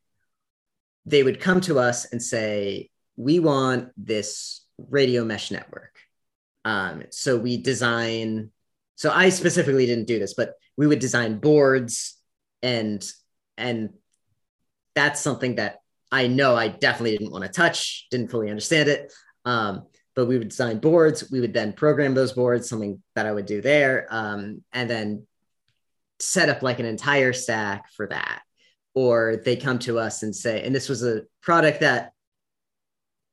they 1.05 1.23
would 1.23 1.41
come 1.41 1.61
to 1.63 1.79
us 1.79 2.13
and 2.13 2.23
say, 2.23 2.91
we 3.17 3.39
want 3.39 3.91
this 3.97 4.65
radio 4.77 5.25
mesh 5.25 5.51
network 5.51 5.97
um, 6.67 7.05
so 7.11 7.37
we 7.37 7.59
design, 7.59 8.51
so 8.97 9.13
I 9.13 9.29
specifically 9.29 9.87
didn't 9.87 10.09
do 10.09 10.19
this, 10.19 10.35
but 10.35 10.55
we 10.77 10.89
would 10.89 10.99
design 10.99 11.39
boards 11.39 12.17
and 12.61 13.05
and 13.57 13.91
that's 14.97 15.21
something 15.21 15.55
that 15.55 15.77
I 16.13 16.27
know 16.27 16.55
I 16.55 16.69
definitely 16.69 17.17
didn't 17.17 17.33
want 17.33 17.45
to 17.45 17.51
touch, 17.51 18.07
didn't 18.11 18.31
fully 18.31 18.51
understand 18.51 18.89
it. 18.89 19.13
Um, 19.45 19.87
but 20.15 20.27
we 20.27 20.39
would 20.39 20.49
design 20.49 20.79
boards. 20.79 21.31
We 21.31 21.41
would 21.41 21.53
then 21.53 21.75
program 21.75 22.15
those 22.15 22.33
boards, 22.33 22.69
something 22.69 23.03
that 23.15 23.27
I 23.27 23.33
would 23.33 23.47
do 23.47 23.61
there, 23.61 24.07
um, 24.11 24.63
and 24.73 24.89
then 24.89 25.27
set 26.19 26.49
up 26.49 26.63
like 26.63 26.79
an 26.79 26.87
entire 26.87 27.35
stack 27.35 27.93
for 27.95 28.07
that. 28.09 28.43
Or 28.95 29.43
they 29.45 29.57
come 29.57 29.79
to 29.81 29.99
us 29.99 30.23
and 30.23 30.35
say, 30.35 30.63
and 30.63 30.75
this 30.75 30.89
was 30.89 31.05
a 31.05 31.23
product 31.43 31.81
that 31.81 32.13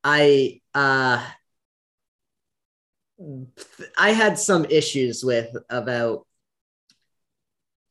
I 0.03 0.59
uh, 0.75 1.25
I 3.97 4.09
had 4.11 4.37
some 4.37 4.65
issues 4.65 5.23
with 5.23 5.55
about 5.69 6.27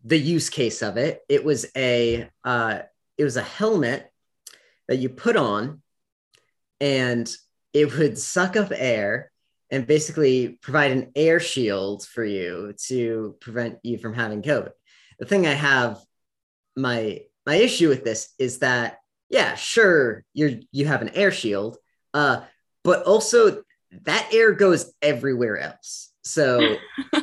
the 0.04 0.18
use 0.18 0.50
case 0.50 0.82
of 0.82 0.98
it. 0.98 1.22
It 1.30 1.44
was 1.44 1.64
a 1.74 2.28
uh, 2.44 2.80
it 3.16 3.24
was 3.24 3.38
a 3.38 3.42
helmet 3.42 4.11
that 4.88 4.96
you 4.96 5.08
put 5.08 5.36
on, 5.36 5.82
and 6.80 7.30
it 7.72 7.96
would 7.96 8.18
suck 8.18 8.56
up 8.56 8.72
air 8.74 9.30
and 9.70 9.86
basically 9.86 10.58
provide 10.60 10.90
an 10.90 11.12
air 11.16 11.40
shield 11.40 12.06
for 12.06 12.24
you 12.24 12.74
to 12.88 13.36
prevent 13.40 13.78
you 13.82 13.96
from 13.98 14.14
having 14.14 14.42
COVID. 14.42 14.72
The 15.18 15.26
thing 15.26 15.46
I 15.46 15.54
have 15.54 15.98
my 16.76 17.20
my 17.46 17.56
issue 17.56 17.88
with 17.88 18.04
this 18.04 18.32
is 18.38 18.58
that 18.58 18.98
yeah, 19.30 19.54
sure 19.54 20.24
you're 20.34 20.52
you 20.72 20.86
have 20.86 21.02
an 21.02 21.10
air 21.10 21.30
shield, 21.30 21.78
uh, 22.12 22.42
but 22.84 23.04
also 23.04 23.62
that 24.02 24.28
air 24.32 24.52
goes 24.52 24.92
everywhere 25.00 25.58
else. 25.58 26.12
So 26.22 26.76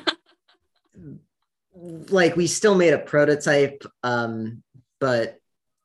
like 2.10 2.36
we 2.36 2.48
still 2.48 2.76
made 2.76 2.94
a 2.94 3.00
prototype 3.00 3.84
um 4.04 4.62
but 5.00 5.40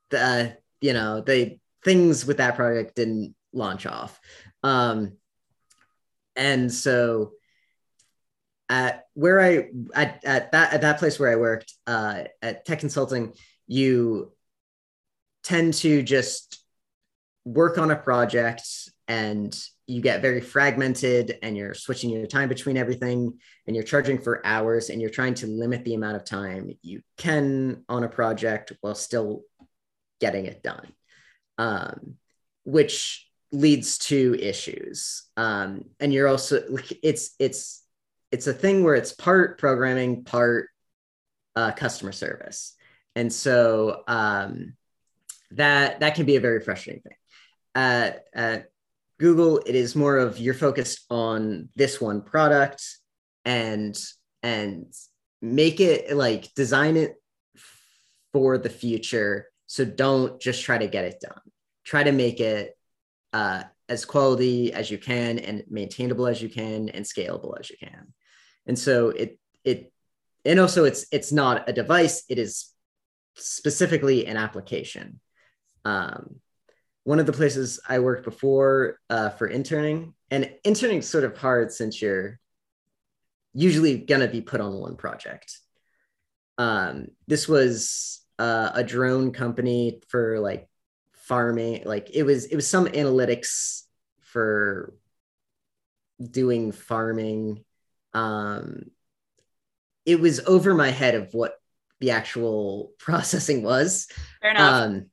the 0.09 0.57
you 0.81 0.93
know 0.93 1.21
they 1.21 1.59
things 1.85 2.25
with 2.25 2.37
that 2.37 2.57
project 2.57 2.95
didn't 2.95 3.33
launch 3.53 3.85
off. 3.85 4.19
Um 4.61 5.13
and 6.35 6.71
so 6.73 7.31
at 8.67 9.05
where 9.13 9.39
i 9.39 9.69
at, 9.93 10.23
at 10.25 10.51
that 10.51 10.73
at 10.73 10.81
that 10.81 10.97
place 10.97 11.19
where 11.19 11.31
i 11.31 11.35
worked 11.35 11.73
uh 11.87 12.23
at 12.41 12.65
tech 12.65 12.79
consulting 12.79 13.33
you 13.67 14.31
tend 15.43 15.73
to 15.73 16.01
just 16.01 16.63
work 17.45 17.77
on 17.77 17.91
a 17.91 17.95
project 17.95 18.67
and 19.07 19.55
you 19.85 20.01
get 20.01 20.23
very 20.23 20.41
fragmented 20.41 21.37
and 21.43 21.55
you're 21.55 21.75
switching 21.75 22.09
your 22.09 22.25
time 22.25 22.49
between 22.49 22.75
everything 22.75 23.37
and 23.67 23.75
you're 23.75 23.85
charging 23.85 24.17
for 24.17 24.43
hours 24.43 24.89
and 24.89 24.99
you're 24.99 25.11
trying 25.11 25.35
to 25.35 25.45
limit 25.45 25.85
the 25.85 25.93
amount 25.93 26.15
of 26.15 26.25
time 26.25 26.71
you 26.81 27.01
can 27.17 27.83
on 27.87 28.03
a 28.03 28.09
project 28.09 28.73
while 28.81 28.95
still 28.95 29.43
getting 30.19 30.47
it 30.47 30.63
done 30.63 30.91
um, 31.57 32.15
which 32.63 33.27
leads 33.51 33.97
to 33.97 34.35
issues 34.39 35.23
um, 35.37 35.85
and 35.99 36.13
you're 36.13 36.27
also 36.27 36.61
it's 37.01 37.35
it's 37.39 37.83
it's 38.31 38.47
a 38.47 38.53
thing 38.53 38.83
where 38.83 38.95
it's 38.95 39.13
part 39.13 39.57
programming 39.57 40.23
part 40.23 40.69
uh, 41.55 41.71
customer 41.71 42.11
service 42.11 42.75
and 43.15 43.31
so 43.31 44.03
um, 44.07 44.73
that 45.51 45.99
that 46.01 46.15
can 46.15 46.25
be 46.25 46.35
a 46.35 46.41
very 46.41 46.59
frustrating 46.59 47.01
thing 47.01 47.15
at, 47.75 48.23
at 48.33 48.69
Google, 49.19 49.59
it 49.65 49.75
is 49.75 49.95
more 49.95 50.17
of 50.17 50.39
you're 50.39 50.53
focused 50.53 51.05
on 51.09 51.69
this 51.75 52.01
one 52.01 52.21
product 52.21 52.83
and 53.43 53.97
and 54.43 54.93
make 55.41 55.79
it 55.79 56.15
like 56.15 56.53
design 56.53 56.97
it 56.97 57.15
for 58.33 58.57
the 58.57 58.69
future. 58.69 59.47
So 59.67 59.85
don't 59.85 60.39
just 60.39 60.63
try 60.63 60.77
to 60.77 60.87
get 60.87 61.05
it 61.05 61.19
done. 61.21 61.41
Try 61.83 62.03
to 62.03 62.11
make 62.11 62.39
it 62.39 62.77
uh, 63.33 63.63
as 63.89 64.05
quality 64.05 64.73
as 64.73 64.89
you 64.89 64.97
can 64.97 65.39
and 65.39 65.63
maintainable 65.69 66.27
as 66.27 66.41
you 66.41 66.49
can 66.49 66.89
and 66.89 67.05
scalable 67.05 67.59
as 67.59 67.69
you 67.69 67.77
can. 67.77 68.13
And 68.65 68.77
so 68.77 69.09
it 69.09 69.39
it 69.63 69.91
and 70.43 70.59
also 70.59 70.85
it's 70.85 71.05
it's 71.11 71.31
not 71.31 71.69
a 71.69 71.73
device. 71.73 72.23
It 72.29 72.39
is 72.39 72.71
specifically 73.35 74.25
an 74.25 74.37
application. 74.37 75.19
Um, 75.83 76.37
one 77.03 77.19
of 77.19 77.27
the 77.27 77.33
places 77.33 77.79
I 77.87 77.99
worked 77.99 78.25
before 78.25 78.99
uh, 79.09 79.29
for 79.29 79.47
interning, 79.47 80.15
and 80.31 80.51
interning 80.63 80.99
is 80.99 81.09
sort 81.09 81.23
of 81.23 81.37
hard 81.37 81.71
since 81.71 82.01
you're 82.01 82.39
usually 83.53 83.97
gonna 83.97 84.27
be 84.27 84.41
put 84.41 84.61
on 84.61 84.73
one 84.73 84.95
project. 84.95 85.59
Um, 86.57 87.09
this 87.27 87.47
was 87.47 88.24
uh, 88.39 88.71
a 88.73 88.83
drone 88.83 89.31
company 89.31 90.01
for 90.09 90.39
like 90.39 90.67
farming, 91.13 91.83
like 91.85 92.09
it 92.13 92.23
was 92.23 92.45
it 92.45 92.55
was 92.55 92.67
some 92.67 92.85
analytics 92.87 93.83
for 94.21 94.93
doing 96.19 96.71
farming. 96.71 97.63
Um, 98.13 98.91
it 100.05 100.19
was 100.19 100.39
over 100.41 100.73
my 100.73 100.91
head 100.91 101.15
of 101.15 101.33
what 101.33 101.55
the 101.99 102.11
actual 102.11 102.91
processing 102.99 103.63
was. 103.63 104.07
Fair 104.41 104.51
enough. 104.51 104.83
Um, 104.83 105.05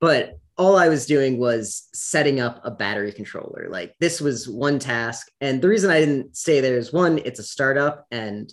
but 0.00 0.38
all 0.56 0.76
I 0.76 0.88
was 0.88 1.06
doing 1.06 1.38
was 1.38 1.88
setting 1.92 2.38
up 2.38 2.60
a 2.64 2.70
battery 2.70 3.12
controller. 3.12 3.66
Like 3.68 3.94
this 3.98 4.20
was 4.20 4.48
one 4.48 4.78
task. 4.78 5.28
And 5.40 5.60
the 5.60 5.68
reason 5.68 5.90
I 5.90 6.00
didn't 6.00 6.36
stay 6.36 6.60
there 6.60 6.78
is 6.78 6.92
one, 6.92 7.18
it's 7.18 7.40
a 7.40 7.44
startup 7.44 8.06
and 8.10 8.52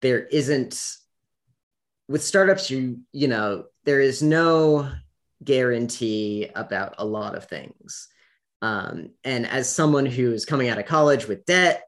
there 0.00 0.26
isn't 0.26 0.82
with 2.08 2.22
startups, 2.22 2.70
you, 2.70 3.00
you 3.12 3.28
know, 3.28 3.64
there 3.84 4.00
is 4.00 4.22
no 4.22 4.90
guarantee 5.42 6.48
about 6.54 6.94
a 6.98 7.04
lot 7.04 7.34
of 7.34 7.46
things. 7.46 8.08
Um, 8.60 9.10
and 9.24 9.46
as 9.46 9.72
someone 9.74 10.06
who's 10.06 10.44
coming 10.44 10.68
out 10.68 10.78
of 10.78 10.86
college 10.86 11.26
with 11.26 11.44
debt, 11.46 11.84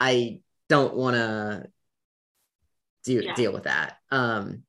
I 0.00 0.40
don't 0.68 0.94
want 0.94 1.16
to 1.16 1.66
deal, 3.04 3.24
Yeah. 3.24 3.34
deal 3.34 3.52
with 3.52 3.64
that. 3.64 3.96
Um, 4.10 4.64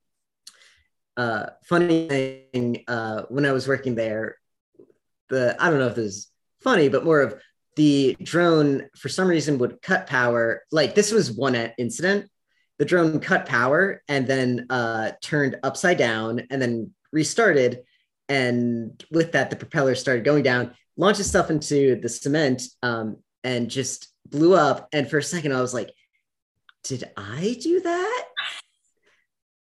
uh, 1.16 1.50
funny 1.64 2.08
thing, 2.08 2.84
uh, 2.88 3.22
when 3.28 3.44
I 3.46 3.52
was 3.52 3.68
working 3.68 3.94
there, 3.94 4.36
the 5.28 5.56
I 5.58 5.70
don't 5.70 5.78
know 5.78 5.86
if 5.86 5.94
this 5.94 6.14
is 6.14 6.28
funny, 6.62 6.88
but 6.88 7.04
more 7.04 7.20
of 7.20 7.40
the 7.76 8.16
drone 8.22 8.88
for 8.96 9.08
some 9.08 9.28
reason 9.28 9.58
would 9.58 9.80
cut 9.80 10.06
power. 10.06 10.62
Like 10.72 10.94
this 10.94 11.12
was 11.12 11.30
one 11.30 11.54
incident. 11.78 12.29
The 12.80 12.86
drone 12.86 13.20
cut 13.20 13.44
power 13.44 14.02
and 14.08 14.26
then 14.26 14.66
uh, 14.70 15.12
turned 15.20 15.58
upside 15.62 15.98
down 15.98 16.46
and 16.50 16.62
then 16.62 16.92
restarted. 17.12 17.84
And 18.30 19.04
with 19.10 19.32
that, 19.32 19.50
the 19.50 19.56
propeller 19.56 19.94
started 19.94 20.24
going 20.24 20.42
down, 20.42 20.74
launched 20.96 21.22
stuff 21.22 21.50
into 21.50 22.00
the 22.00 22.08
cement, 22.08 22.62
um, 22.82 23.18
and 23.44 23.68
just 23.68 24.08
blew 24.26 24.54
up. 24.54 24.88
And 24.94 25.10
for 25.10 25.18
a 25.18 25.22
second, 25.22 25.52
I 25.52 25.60
was 25.60 25.74
like, 25.74 25.92
"Did 26.84 27.04
I 27.18 27.58
do 27.60 27.80
that?" 27.80 28.24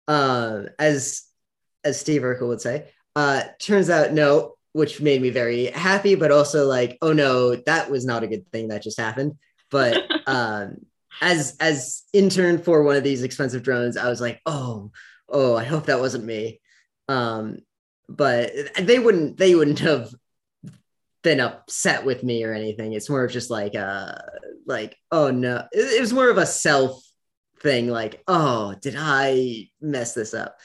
Uh, 0.07 0.63
as 0.79 1.25
as 1.85 1.99
Steve 1.99 2.23
Urkel 2.23 2.47
would 2.47 2.61
say. 2.61 2.87
Uh, 3.17 3.43
turns 3.59 3.91
out 3.91 4.13
no, 4.13 4.55
which 4.73 5.01
made 5.01 5.21
me 5.21 5.31
very 5.31 5.67
happy, 5.67 6.15
but 6.15 6.31
also 6.31 6.67
like, 6.67 6.97
oh 7.03 7.13
no, 7.13 7.57
that 7.57 7.91
was 7.91 8.05
not 8.05 8.23
a 8.23 8.29
good 8.29 8.47
thing 8.53 8.69
that 8.69 8.83
just 8.83 9.01
happened. 9.01 9.37
But 9.71 10.01
um, 10.29 10.87
as 11.21 11.57
as 11.61 12.03
intern 12.13 12.63
for 12.63 12.83
one 12.83 12.97
of 12.97 13.05
these 13.05 13.23
expensive 13.23 13.63
drones, 13.63 13.97
I 13.97 14.09
was 14.09 14.21
like, 14.21 14.41
oh, 14.47 14.91
oh, 15.29 15.57
I 15.57 15.65
hope 15.65 15.87
that 15.87 16.01
wasn't 16.01 16.25
me. 16.25 16.61
Um, 17.09 17.59
but 18.09 18.53
they 18.79 18.99
wouldn't 18.99 19.37
they 19.37 19.55
wouldn't 19.55 19.81
have 19.81 20.11
been 21.23 21.41
upset 21.41 22.05
with 22.05 22.23
me 22.23 22.45
or 22.45 22.53
anything. 22.53 22.93
It's 22.93 23.11
more 23.11 23.25
of 23.25 23.33
just 23.33 23.51
like 23.51 23.75
uh 23.77 24.15
like, 24.67 24.97
oh 25.11 25.31
no, 25.31 25.65
it, 25.73 25.99
it 25.99 26.01
was 26.01 26.13
more 26.13 26.31
of 26.31 26.39
a 26.39 26.47
self 26.47 27.03
thing, 27.61 27.89
like, 27.89 28.23
oh, 28.27 28.75
did 28.81 28.95
I 28.97 29.69
mess 29.81 30.15
this 30.15 30.35
up? 30.35 30.57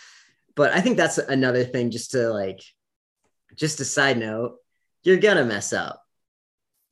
but 0.56 0.72
I 0.72 0.82
think 0.82 0.98
that's 0.98 1.18
another 1.18 1.64
thing 1.64 1.92
just 1.92 2.12
to 2.12 2.30
like 2.30 2.62
just 3.56 3.80
a 3.80 3.86
side 3.86 4.18
note, 4.18 4.56
you're 5.04 5.18
gonna 5.18 5.44
mess 5.46 5.74
up. 5.74 6.02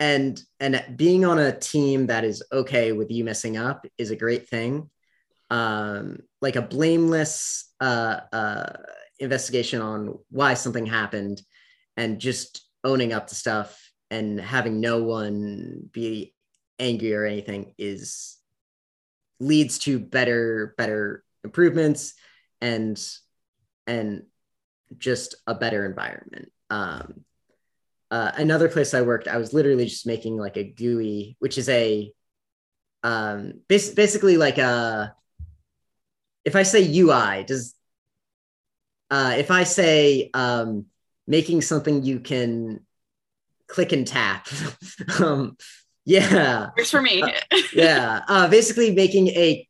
And 0.04 0.38
and 0.60 0.84
being 0.98 1.24
on 1.24 1.40
a 1.40 1.58
team 1.58 2.08
that 2.08 2.26
is 2.26 2.44
okay 2.52 2.92
with 2.92 3.10
you 3.10 3.24
messing 3.24 3.56
up 3.56 3.86
is 3.98 4.12
a 4.12 4.18
great 4.18 4.50
thing. 4.50 4.90
Um, 5.50 6.18
like 6.42 6.58
a 6.58 6.62
blameless 6.62 7.74
uh, 7.80 8.20
uh, 8.34 8.74
investigation 9.18 9.82
on 9.82 10.20
why 10.30 10.56
something 10.56 10.86
happened 10.86 11.42
and 11.96 12.20
just 12.20 12.68
owning 12.84 13.14
up 13.14 13.28
to 13.28 13.36
stuff 13.36 13.80
and 14.12 14.42
having 14.42 14.82
no 14.82 15.02
one 15.04 15.90
be 15.94 16.34
angry 16.80 17.14
or 17.14 17.24
anything 17.24 17.74
is 17.78 18.38
leads 19.40 19.80
to 19.80 20.00
better 20.00 20.76
better 20.78 21.24
improvements 21.46 22.14
and 22.60 23.02
and 23.88 24.24
just 24.98 25.36
a 25.48 25.56
better 25.56 25.86
environment. 25.86 26.52
Um, 26.70 27.24
uh, 28.14 28.32
another 28.36 28.70
place 28.70 28.94
I 28.94 29.02
worked, 29.02 29.28
I 29.28 29.38
was 29.38 29.54
literally 29.54 29.86
just 29.86 30.06
making 30.06 30.38
like 30.38 30.56
a 30.56 30.64
GUI, 30.64 31.36
which 31.40 31.58
is 31.58 31.68
a 31.68 32.14
um, 33.02 33.62
bas- 33.68 33.90
basically 33.90 34.38
like 34.38 34.60
a. 34.60 35.16
If 36.46 36.56
I 36.56 36.62
say 36.62 36.84
UI, 36.96 37.44
does 37.44 37.74
uh, 39.10 39.34
if 39.36 39.50
I 39.50 39.64
say 39.64 40.30
um, 40.36 40.86
making 41.26 41.62
something 41.62 42.04
you 42.04 42.20
can 42.20 42.86
click 43.66 43.94
and 43.94 44.06
tap, 44.06 44.48
um, 45.20 45.58
yeah, 46.06 46.68
Works 46.78 46.92
for 46.92 47.02
me. 47.02 47.24
yeah, 47.74 48.22
uh, 48.28 48.48
basically 48.48 48.92
making 48.92 49.30
a, 49.30 49.68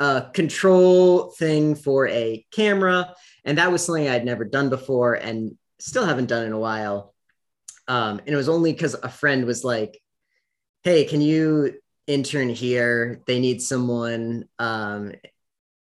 a 0.00 0.28
control 0.34 1.30
thing 1.38 1.76
for 1.76 2.08
a 2.08 2.44
camera, 2.50 3.14
and 3.44 3.58
that 3.58 3.70
was 3.70 3.86
something 3.86 4.08
I'd 4.08 4.24
never 4.24 4.44
done 4.44 4.70
before, 4.70 5.14
and 5.14 5.56
still 5.78 6.04
haven't 6.04 6.26
done 6.26 6.46
in 6.46 6.52
a 6.52 6.58
while. 6.58 7.14
Um, 7.90 8.20
and 8.20 8.28
it 8.28 8.36
was 8.36 8.48
only 8.48 8.72
because 8.72 8.94
a 8.94 9.08
friend 9.08 9.44
was 9.44 9.64
like, 9.64 10.00
"Hey, 10.84 11.04
can 11.04 11.20
you 11.20 11.74
intern 12.06 12.48
here? 12.48 13.20
They 13.26 13.40
need 13.40 13.60
someone." 13.60 14.44
Um, 14.60 15.12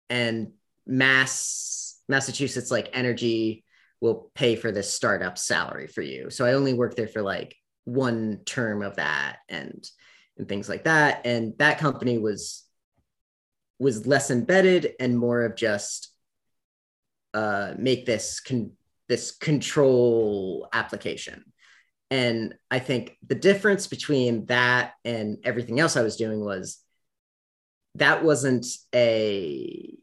and 0.09 0.53
Mass 0.87 2.01
Massachusetts 2.09 2.71
like 2.71 2.89
Energy 2.95 3.63
will 4.01 4.31
pay 4.35 4.57
for 4.57 4.73
this 4.73 4.91
startup 4.91 5.37
salary 5.37 5.87
for 5.87 6.01
you. 6.01 6.31
So 6.31 6.47
I 6.47 6.55
only 6.55 6.73
worked 6.73 6.97
there 6.97 7.09
for 7.09 7.21
like 7.21 7.55
one 7.85 8.41
term 8.47 8.81
of 8.81 8.97
that, 8.97 9.41
and 9.51 9.87
and 10.39 10.49
things 10.49 10.67
like 10.67 10.85
that. 10.85 11.27
And 11.27 11.59
that 11.59 11.79
company 11.79 12.17
was 12.17 12.65
was 13.79 14.07
less 14.07 14.31
embedded 14.31 14.95
and 14.99 15.19
more 15.19 15.43
of 15.43 15.57
just 15.57 16.11
uh, 17.35 17.75
make 17.77 18.07
this 18.07 18.41
con- 18.41 18.73
this 19.09 19.31
control 19.31 20.71
application. 20.73 21.45
And 22.11 22.55
I 22.71 22.79
think 22.79 23.17
the 23.27 23.35
difference 23.35 23.87
between 23.87 24.47
that 24.47 24.95
and 25.05 25.39
everything 25.45 25.79
else 25.79 25.97
I 25.97 26.03
was 26.03 26.17
doing 26.17 26.41
was 26.45 26.79
that 27.97 28.25
wasn't 28.25 28.67
a 28.95 29.95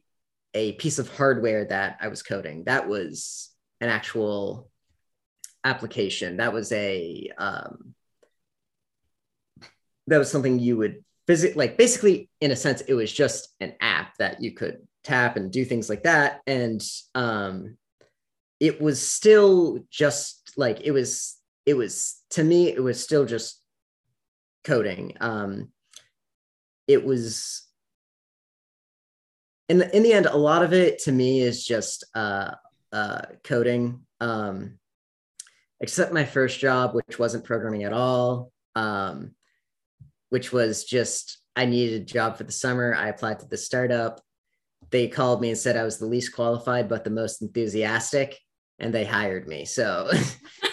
a 0.53 0.73
piece 0.73 0.99
of 0.99 1.13
hardware 1.15 1.65
that 1.65 1.97
I 1.99 2.07
was 2.07 2.23
coding. 2.23 2.63
That 2.65 2.87
was 2.87 3.51
an 3.81 3.89
actual 3.89 4.69
application. 5.63 6.37
That 6.37 6.53
was 6.53 6.71
a 6.71 7.29
um, 7.37 7.95
that 10.07 10.17
was 10.17 10.31
something 10.31 10.59
you 10.59 10.77
would 10.77 11.03
visit 11.27 11.57
like 11.57 11.77
basically 11.77 12.29
in 12.39 12.51
a 12.51 12.55
sense 12.55 12.81
it 12.81 12.93
was 12.93 13.11
just 13.11 13.49
an 13.59 13.73
app 13.81 14.15
that 14.17 14.41
you 14.41 14.53
could 14.53 14.77
tap 15.03 15.37
and 15.37 15.51
do 15.51 15.65
things 15.65 15.89
like 15.89 16.03
that 16.03 16.41
and 16.45 16.83
um 17.15 17.77
it 18.59 18.79
was 18.79 19.05
still 19.05 19.79
just 19.89 20.53
like 20.55 20.81
it 20.81 20.91
was 20.91 21.37
it 21.65 21.75
was 21.75 22.21
to 22.31 22.43
me 22.43 22.67
it 22.69 22.83
was 22.83 23.01
still 23.01 23.25
just 23.25 23.61
coding 24.63 25.15
um 25.21 25.69
it 26.87 27.03
was 27.05 27.63
in 29.69 29.79
the, 29.79 29.95
in 29.95 30.03
the 30.03 30.13
end 30.13 30.25
a 30.25 30.37
lot 30.37 30.63
of 30.63 30.73
it 30.73 30.99
to 30.99 31.11
me 31.11 31.41
is 31.41 31.63
just 31.63 32.03
uh 32.15 32.51
uh 32.91 33.21
coding 33.43 34.01
um 34.21 34.77
except 35.79 36.13
my 36.13 36.23
first 36.23 36.59
job 36.59 36.93
which 36.93 37.19
wasn't 37.19 37.43
programming 37.43 37.83
at 37.83 37.93
all 37.93 38.51
um 38.75 39.31
which 40.29 40.51
was 40.51 40.83
just 40.83 41.39
I 41.55 41.65
needed 41.65 42.01
a 42.01 42.05
job 42.05 42.37
for 42.37 42.43
the 42.43 42.51
summer. 42.51 42.93
I 42.93 43.09
applied 43.09 43.39
to 43.39 43.47
the 43.47 43.57
startup. 43.57 44.21
They 44.91 45.07
called 45.07 45.41
me 45.41 45.49
and 45.49 45.57
said 45.57 45.77
I 45.77 45.83
was 45.83 45.97
the 45.97 46.05
least 46.05 46.35
qualified 46.35 46.89
but 46.89 47.03
the 47.03 47.09
most 47.09 47.41
enthusiastic, 47.41 48.37
and 48.79 48.93
they 48.93 49.05
hired 49.05 49.47
me. 49.47 49.65
So, 49.65 50.11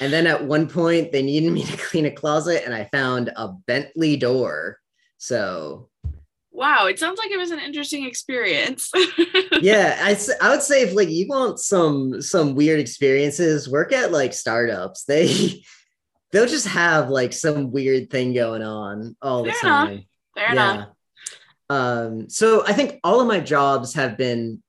and 0.00 0.12
then 0.12 0.26
at 0.26 0.44
one 0.44 0.68
point 0.68 1.12
they 1.12 1.22
needed 1.22 1.52
me 1.52 1.64
to 1.64 1.76
clean 1.88 2.06
a 2.06 2.10
closet, 2.10 2.62
and 2.64 2.74
I 2.74 2.84
found 2.92 3.32
a 3.36 3.48
Bentley 3.48 4.16
door. 4.16 4.78
So, 5.18 5.88
wow, 6.50 6.86
it 6.86 6.98
sounds 6.98 7.18
like 7.18 7.30
it 7.30 7.38
was 7.38 7.50
an 7.50 7.60
interesting 7.60 8.04
experience. 8.06 8.90
yeah, 9.60 9.98
I, 10.00 10.18
I 10.40 10.50
would 10.50 10.62
say 10.62 10.82
if 10.82 10.94
like 10.94 11.08
you 11.10 11.26
want 11.28 11.58
some 11.60 12.20
some 12.20 12.54
weird 12.54 12.80
experiences, 12.80 13.68
work 13.68 13.92
at 13.92 14.12
like 14.12 14.32
startups. 14.32 15.04
They 15.12 15.62
they'll 16.32 16.46
just 16.46 16.68
have 16.68 17.10
like 17.10 17.32
some 17.32 17.70
weird 17.70 18.10
thing 18.10 18.32
going 18.32 18.62
on 18.62 19.16
all 19.20 19.44
the 19.44 19.52
Fair 19.52 19.68
enough. 19.70 19.88
time. 19.88 20.04
Fair 20.34 20.52
enough. 20.52 20.88
Um, 21.68 22.28
so 22.28 22.66
I 22.66 22.72
think 22.72 23.00
all 23.04 23.20
of 23.20 23.26
my 23.26 23.40
jobs 23.40 23.94
have 23.94 24.16
been 24.16 24.62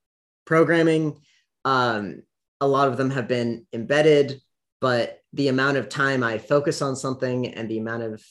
programming. 0.45 1.19
Um, 1.65 2.23
a 2.61 2.67
lot 2.67 2.87
of 2.89 2.97
them 2.97 3.09
have 3.11 3.27
been 3.27 3.65
embedded, 3.73 4.41
but 4.83 5.21
the 5.31 5.47
amount 5.47 5.77
of 5.77 5.87
time 5.87 6.23
I 6.23 6.37
focus 6.37 6.81
on 6.81 6.97
something 6.97 7.47
and 7.47 7.69
the 7.69 7.77
amount 7.77 8.03
of 8.03 8.21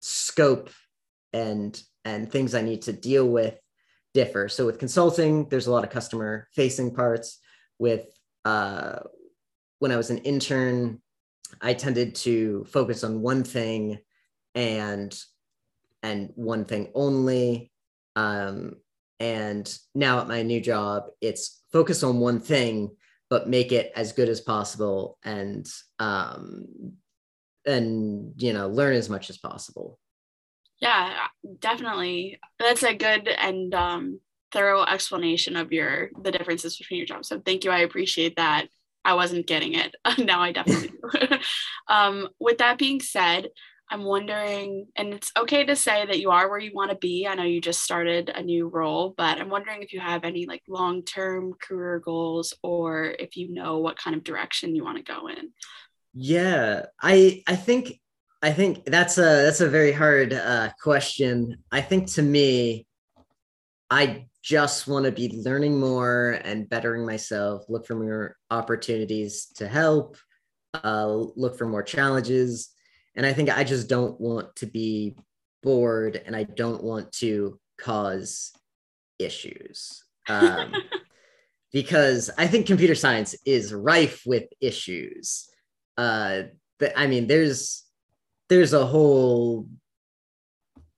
scope 0.00 0.70
and 1.32 1.80
and 2.04 2.28
things 2.28 2.52
I 2.52 2.62
need 2.62 2.82
to 2.82 2.92
deal 2.92 3.28
with 3.28 3.56
differ. 4.12 4.48
So 4.48 4.66
with 4.66 4.80
consulting, 4.80 5.48
there's 5.48 5.68
a 5.68 5.70
lot 5.70 5.84
of 5.84 5.90
customer 5.90 6.48
facing 6.52 6.92
parts. 6.96 7.38
With 7.78 8.06
uh, 8.44 8.98
when 9.78 9.92
I 9.92 9.96
was 9.96 10.10
an 10.10 10.18
intern, 10.18 11.00
I 11.60 11.74
tended 11.74 12.16
to 12.26 12.64
focus 12.64 13.04
on 13.04 13.22
one 13.22 13.44
thing 13.44 13.98
and 14.56 15.16
and 16.02 16.32
one 16.34 16.64
thing 16.64 16.90
only. 16.92 17.70
Um, 18.16 18.78
and 19.20 19.72
now 19.94 20.18
at 20.18 20.26
my 20.26 20.42
new 20.42 20.60
job, 20.60 21.04
it's 21.20 21.62
focus 21.70 22.02
on 22.02 22.18
one 22.18 22.40
thing, 22.40 22.96
but 23.28 23.48
make 23.48 23.72
it 23.72 23.92
as 23.96 24.12
good 24.12 24.28
as 24.28 24.40
possible 24.40 25.18
and 25.24 25.66
um, 25.98 26.66
and 27.66 28.32
you 28.36 28.52
know 28.52 28.68
learn 28.68 28.94
as 28.94 29.08
much 29.08 29.30
as 29.30 29.38
possible. 29.38 29.98
Yeah, 30.80 31.26
definitely. 31.58 32.38
That's 32.58 32.82
a 32.82 32.94
good 32.94 33.28
and 33.28 33.74
um, 33.74 34.20
thorough 34.52 34.82
explanation 34.82 35.56
of 35.56 35.72
your 35.72 36.10
the 36.22 36.32
differences 36.32 36.76
between 36.76 36.98
your 36.98 37.06
jobs. 37.06 37.28
So 37.28 37.40
thank 37.40 37.64
you. 37.64 37.70
I 37.70 37.80
appreciate 37.80 38.36
that. 38.36 38.66
I 39.04 39.14
wasn't 39.14 39.46
getting 39.46 39.74
it. 39.74 39.94
now 40.18 40.40
I 40.40 40.52
definitely 40.52 40.88
do. 40.88 41.38
um, 41.88 42.28
with 42.40 42.58
that 42.58 42.78
being 42.78 43.00
said, 43.00 43.48
I'm 43.88 44.02
wondering, 44.02 44.88
and 44.96 45.14
it's 45.14 45.30
okay 45.36 45.64
to 45.64 45.76
say 45.76 46.04
that 46.06 46.18
you 46.18 46.30
are 46.30 46.50
where 46.50 46.58
you 46.58 46.72
want 46.74 46.90
to 46.90 46.96
be. 46.96 47.26
I 47.26 47.34
know 47.34 47.44
you 47.44 47.60
just 47.60 47.82
started 47.82 48.30
a 48.30 48.42
new 48.42 48.66
role, 48.66 49.14
but 49.16 49.38
I'm 49.38 49.48
wondering 49.48 49.82
if 49.82 49.92
you 49.92 50.00
have 50.00 50.24
any 50.24 50.46
like 50.46 50.62
long 50.68 51.02
term 51.02 51.54
career 51.54 52.00
goals 52.00 52.52
or 52.62 53.14
if 53.18 53.36
you 53.36 53.52
know 53.52 53.78
what 53.78 53.96
kind 53.96 54.16
of 54.16 54.24
direction 54.24 54.74
you 54.74 54.82
want 54.82 54.96
to 54.98 55.04
go 55.04 55.28
in. 55.28 55.50
Yeah, 56.14 56.86
I 57.00 57.44
I 57.46 57.54
think 57.54 58.00
I 58.42 58.52
think 58.52 58.84
that's 58.86 59.18
a 59.18 59.22
that's 59.22 59.60
a 59.60 59.68
very 59.68 59.92
hard 59.92 60.32
uh, 60.32 60.70
question. 60.82 61.58
I 61.70 61.80
think 61.80 62.08
to 62.12 62.22
me, 62.22 62.88
I 63.88 64.26
just 64.42 64.88
want 64.88 65.04
to 65.04 65.12
be 65.12 65.40
learning 65.44 65.78
more 65.78 66.40
and 66.44 66.68
bettering 66.68 67.06
myself. 67.06 67.64
Look 67.68 67.86
for 67.86 67.94
more 67.94 68.36
opportunities 68.50 69.46
to 69.56 69.68
help. 69.68 70.16
Uh, 70.74 71.06
look 71.36 71.56
for 71.56 71.66
more 71.66 71.82
challenges 71.84 72.70
and 73.16 73.24
I 73.24 73.32
think 73.32 73.50
I 73.50 73.64
just 73.64 73.88
don't 73.88 74.20
want 74.20 74.54
to 74.56 74.66
be 74.66 75.16
bored 75.62 76.22
and 76.24 76.36
I 76.36 76.44
don't 76.44 76.84
want 76.84 77.12
to 77.14 77.58
cause 77.78 78.52
issues. 79.18 80.04
Um, 80.28 80.72
because 81.72 82.30
I 82.38 82.46
think 82.46 82.66
computer 82.66 82.94
science 82.94 83.34
is 83.44 83.74
rife 83.74 84.22
with 84.26 84.44
issues. 84.60 85.48
Uh, 85.96 86.42
but, 86.78 86.92
I 86.96 87.06
mean, 87.06 87.26
there's 87.26 87.82
there's 88.48 88.74
a 88.74 88.86
whole 88.86 89.66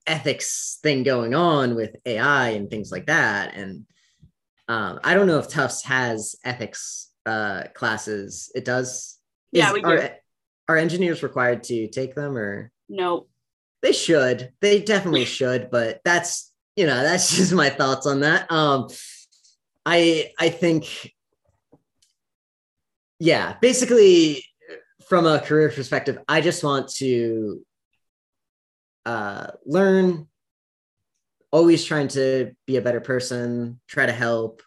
ethics 0.07 0.78
thing 0.83 1.02
going 1.02 1.35
on 1.35 1.74
with 1.74 1.96
AI 2.04 2.50
and 2.50 2.68
things 2.68 2.90
like 2.92 3.07
that. 3.07 3.54
And 3.54 3.87
um, 4.68 5.00
I 5.02 5.14
don't 5.14 5.26
know 5.26 5.38
if 5.38 5.48
Tufts 5.48 5.85
has 5.85 6.37
ethics 6.44 7.11
uh, 7.24 7.64
classes. 7.74 8.50
It 8.54 8.64
does. 8.64 9.18
Yeah, 9.52 9.72
we 9.72 9.81
do. 9.81 9.88
Are, 9.88 10.11
are 10.68 10.76
engineers 10.76 11.22
required 11.22 11.64
to 11.64 11.88
take 11.88 12.14
them 12.14 12.37
or? 12.37 12.70
No 12.88 13.26
they 13.83 13.92
should. 13.92 14.52
They 14.61 14.81
definitely 14.81 15.24
should 15.37 15.70
but 15.70 16.00
that's 16.04 16.52
you 16.76 16.87
know 16.87 17.02
that's 17.02 17.37
just 17.37 17.52
my 17.52 17.70
thoughts 17.70 18.07
on 18.07 18.20
that. 18.20 18.50
Um 18.50 18.88
i 19.87 20.31
i 20.38 20.50
think 20.50 21.14
yeah 23.18 23.57
basically 23.61 24.44
from 25.09 25.24
a 25.24 25.40
career 25.40 25.70
perspective 25.70 26.18
i 26.28 26.40
just 26.40 26.62
want 26.62 26.88
to 26.88 27.64
uh 29.07 29.46
learn 29.64 30.26
always 31.50 31.85
trying 31.85 32.09
to 32.09 32.52
be 32.66 32.76
a 32.76 32.83
better 32.83 33.00
person 33.00 33.81
try 33.88 34.04
to 34.04 34.12
help 34.12 34.62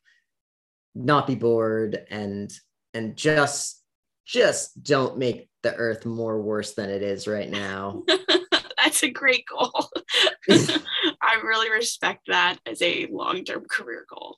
not 0.95 1.27
be 1.27 1.35
bored 1.35 2.03
and 2.09 2.51
and 2.93 3.15
just 3.15 3.80
just 4.25 4.83
don't 4.83 5.17
make 5.17 5.49
the 5.63 5.75
earth 5.75 6.05
more 6.05 6.41
worse 6.41 6.73
than 6.73 6.89
it 6.89 7.01
is 7.01 7.27
right 7.27 7.49
now. 7.49 8.03
That's 8.77 9.03
a 9.03 9.09
great 9.09 9.45
goal. 9.45 9.89
I 10.49 11.39
really 11.43 11.69
respect 11.69 12.27
that 12.27 12.57
as 12.65 12.81
a 12.81 13.07
long 13.07 13.43
term 13.43 13.65
career 13.69 14.05
goal. 14.09 14.37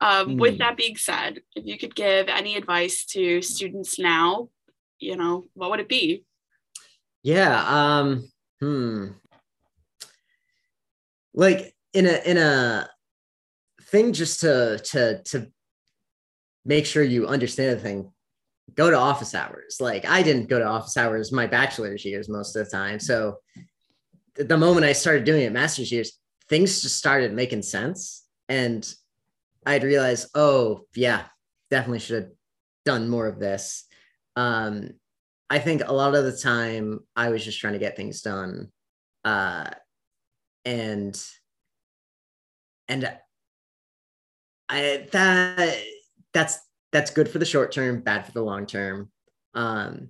Um, 0.00 0.30
mm. 0.30 0.40
With 0.40 0.54
hmm. 0.54 0.58
that 0.58 0.76
being 0.76 0.96
said, 0.96 1.40
if 1.54 1.64
you 1.64 1.78
could 1.78 1.94
give 1.94 2.28
any 2.28 2.56
advice 2.56 3.06
to 3.06 3.40
students 3.40 3.98
now, 3.98 4.50
you 4.98 5.16
know, 5.16 5.46
what 5.54 5.70
would 5.70 5.80
it 5.80 5.88
be? 5.88 6.24
Yeah. 7.22 7.64
Um, 7.66 8.30
hmm. 8.60 9.08
Like 11.32 11.74
in 11.94 12.06
a 12.06 12.20
in 12.24 12.36
a 12.36 12.88
thing 13.84 14.12
just 14.12 14.40
to 14.40 14.78
to 14.84 15.22
to 15.22 15.50
make 16.64 16.84
sure 16.86 17.02
you 17.02 17.26
understand 17.26 17.78
the 17.78 17.82
thing 17.82 18.12
go 18.74 18.90
to 18.90 18.96
office 18.96 19.34
hours. 19.34 19.78
Like 19.80 20.04
I 20.04 20.22
didn't 20.22 20.48
go 20.48 20.58
to 20.58 20.64
office 20.64 20.96
hours 20.96 21.32
my 21.32 21.46
bachelor's 21.46 22.04
years 22.04 22.28
most 22.28 22.56
of 22.56 22.64
the 22.64 22.70
time. 22.70 22.98
So 23.00 23.38
the 24.34 24.56
moment 24.56 24.84
I 24.86 24.92
started 24.92 25.24
doing 25.24 25.42
it 25.42 25.52
master's 25.52 25.92
years, 25.92 26.18
things 26.48 26.82
just 26.82 26.96
started 26.96 27.32
making 27.32 27.62
sense. 27.62 28.24
And 28.48 28.86
I'd 29.64 29.82
realize, 29.82 30.28
oh 30.34 30.82
yeah, 30.94 31.24
definitely 31.70 32.00
should 32.00 32.22
have 32.22 32.32
done 32.84 33.08
more 33.08 33.26
of 33.26 33.38
this. 33.38 33.84
Um, 34.36 34.90
I 35.48 35.58
think 35.58 35.82
a 35.84 35.92
lot 35.92 36.14
of 36.14 36.24
the 36.24 36.36
time 36.36 37.00
I 37.14 37.30
was 37.30 37.44
just 37.44 37.60
trying 37.60 37.72
to 37.74 37.78
get 37.78 37.96
things 37.96 38.20
done. 38.20 38.70
Uh, 39.24 39.70
and 40.64 41.20
and 42.88 43.12
I 44.68 45.06
that 45.12 45.78
that's 46.32 46.58
that's 46.96 47.10
good 47.10 47.28
for 47.28 47.38
the 47.38 47.44
short 47.44 47.72
term, 47.72 48.00
bad 48.00 48.24
for 48.24 48.32
the 48.32 48.42
long 48.42 48.64
term. 48.64 49.10
Um, 49.52 50.08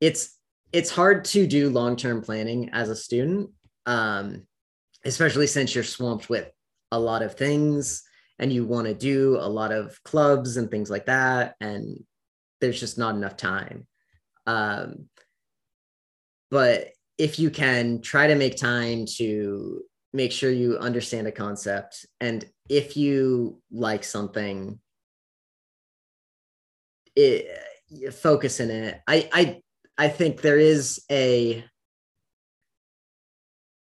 it's 0.00 0.38
it's 0.72 0.90
hard 0.90 1.26
to 1.26 1.46
do 1.46 1.68
long 1.68 1.96
term 1.96 2.22
planning 2.22 2.70
as 2.72 2.88
a 2.88 2.96
student, 2.96 3.50
um, 3.84 4.46
especially 5.04 5.46
since 5.46 5.74
you're 5.74 5.84
swamped 5.84 6.30
with 6.30 6.50
a 6.92 6.98
lot 6.98 7.20
of 7.20 7.34
things 7.34 8.04
and 8.38 8.50
you 8.50 8.64
want 8.64 8.86
to 8.86 8.94
do 8.94 9.36
a 9.38 9.46
lot 9.46 9.70
of 9.70 10.02
clubs 10.02 10.56
and 10.56 10.70
things 10.70 10.88
like 10.88 11.04
that, 11.06 11.56
and 11.60 12.02
there's 12.62 12.80
just 12.80 12.96
not 12.96 13.14
enough 13.14 13.36
time. 13.36 13.86
Um, 14.46 15.10
but 16.50 16.88
if 17.18 17.38
you 17.38 17.50
can 17.50 18.00
try 18.00 18.28
to 18.28 18.34
make 18.34 18.56
time 18.56 19.04
to 19.18 19.82
make 20.14 20.32
sure 20.32 20.50
you 20.50 20.78
understand 20.78 21.26
a 21.26 21.32
concept 21.32 22.06
and 22.20 22.44
if 22.68 22.96
you 22.96 23.60
like 23.70 24.04
something 24.04 24.78
it, 27.16 28.14
focus 28.14 28.60
in 28.60 28.70
it. 28.70 29.00
I 29.06 29.28
I 29.32 29.62
I 29.98 30.08
think 30.08 30.40
there 30.40 30.58
is 30.58 31.04
a 31.10 31.64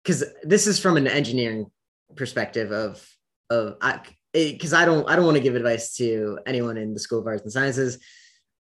because 0.03 0.23
this 0.43 0.67
is 0.67 0.79
from 0.79 0.97
an 0.97 1.07
engineering 1.07 1.67
perspective 2.15 2.71
of 2.71 3.05
of 3.49 3.77
I 3.81 3.99
because 4.33 4.73
I, 4.73 4.83
I 4.83 4.85
don't 4.85 5.09
I 5.09 5.15
don't 5.15 5.25
want 5.25 5.37
to 5.37 5.43
give 5.43 5.55
advice 5.55 5.95
to 5.97 6.39
anyone 6.45 6.77
in 6.77 6.93
the 6.93 6.99
School 6.99 7.19
of 7.19 7.27
Arts 7.27 7.43
and 7.43 7.51
Sciences 7.51 7.99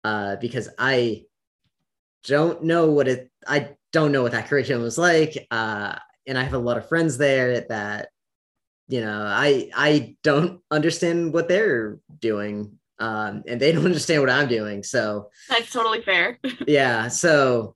uh, 0.04 0.36
because 0.36 0.68
I 0.78 1.24
don't 2.24 2.64
know 2.64 2.90
what 2.90 3.08
it 3.08 3.30
I 3.46 3.76
don't 3.92 4.12
know 4.12 4.22
what 4.22 4.32
that 4.32 4.46
curriculum 4.48 4.82
was 4.82 4.98
like 4.98 5.46
uh, 5.50 5.96
and 6.26 6.38
I 6.38 6.42
have 6.42 6.54
a 6.54 6.58
lot 6.58 6.78
of 6.78 6.88
friends 6.88 7.18
there 7.18 7.60
that 7.68 8.08
you 8.88 9.00
know 9.00 9.22
I 9.22 9.70
I 9.74 10.16
don't 10.22 10.60
understand 10.70 11.32
what 11.32 11.48
they're 11.48 11.98
doing 12.18 12.78
um, 13.00 13.42
and 13.48 13.60
they 13.60 13.72
don't 13.72 13.84
understand 13.92 14.20
what 14.20 14.30
I'm 14.30 14.48
doing. 14.48 14.82
So 14.82 15.30
that's 15.48 15.72
totally 15.72 16.02
fair. 16.02 16.38
yeah. 16.66 17.08
So 17.08 17.74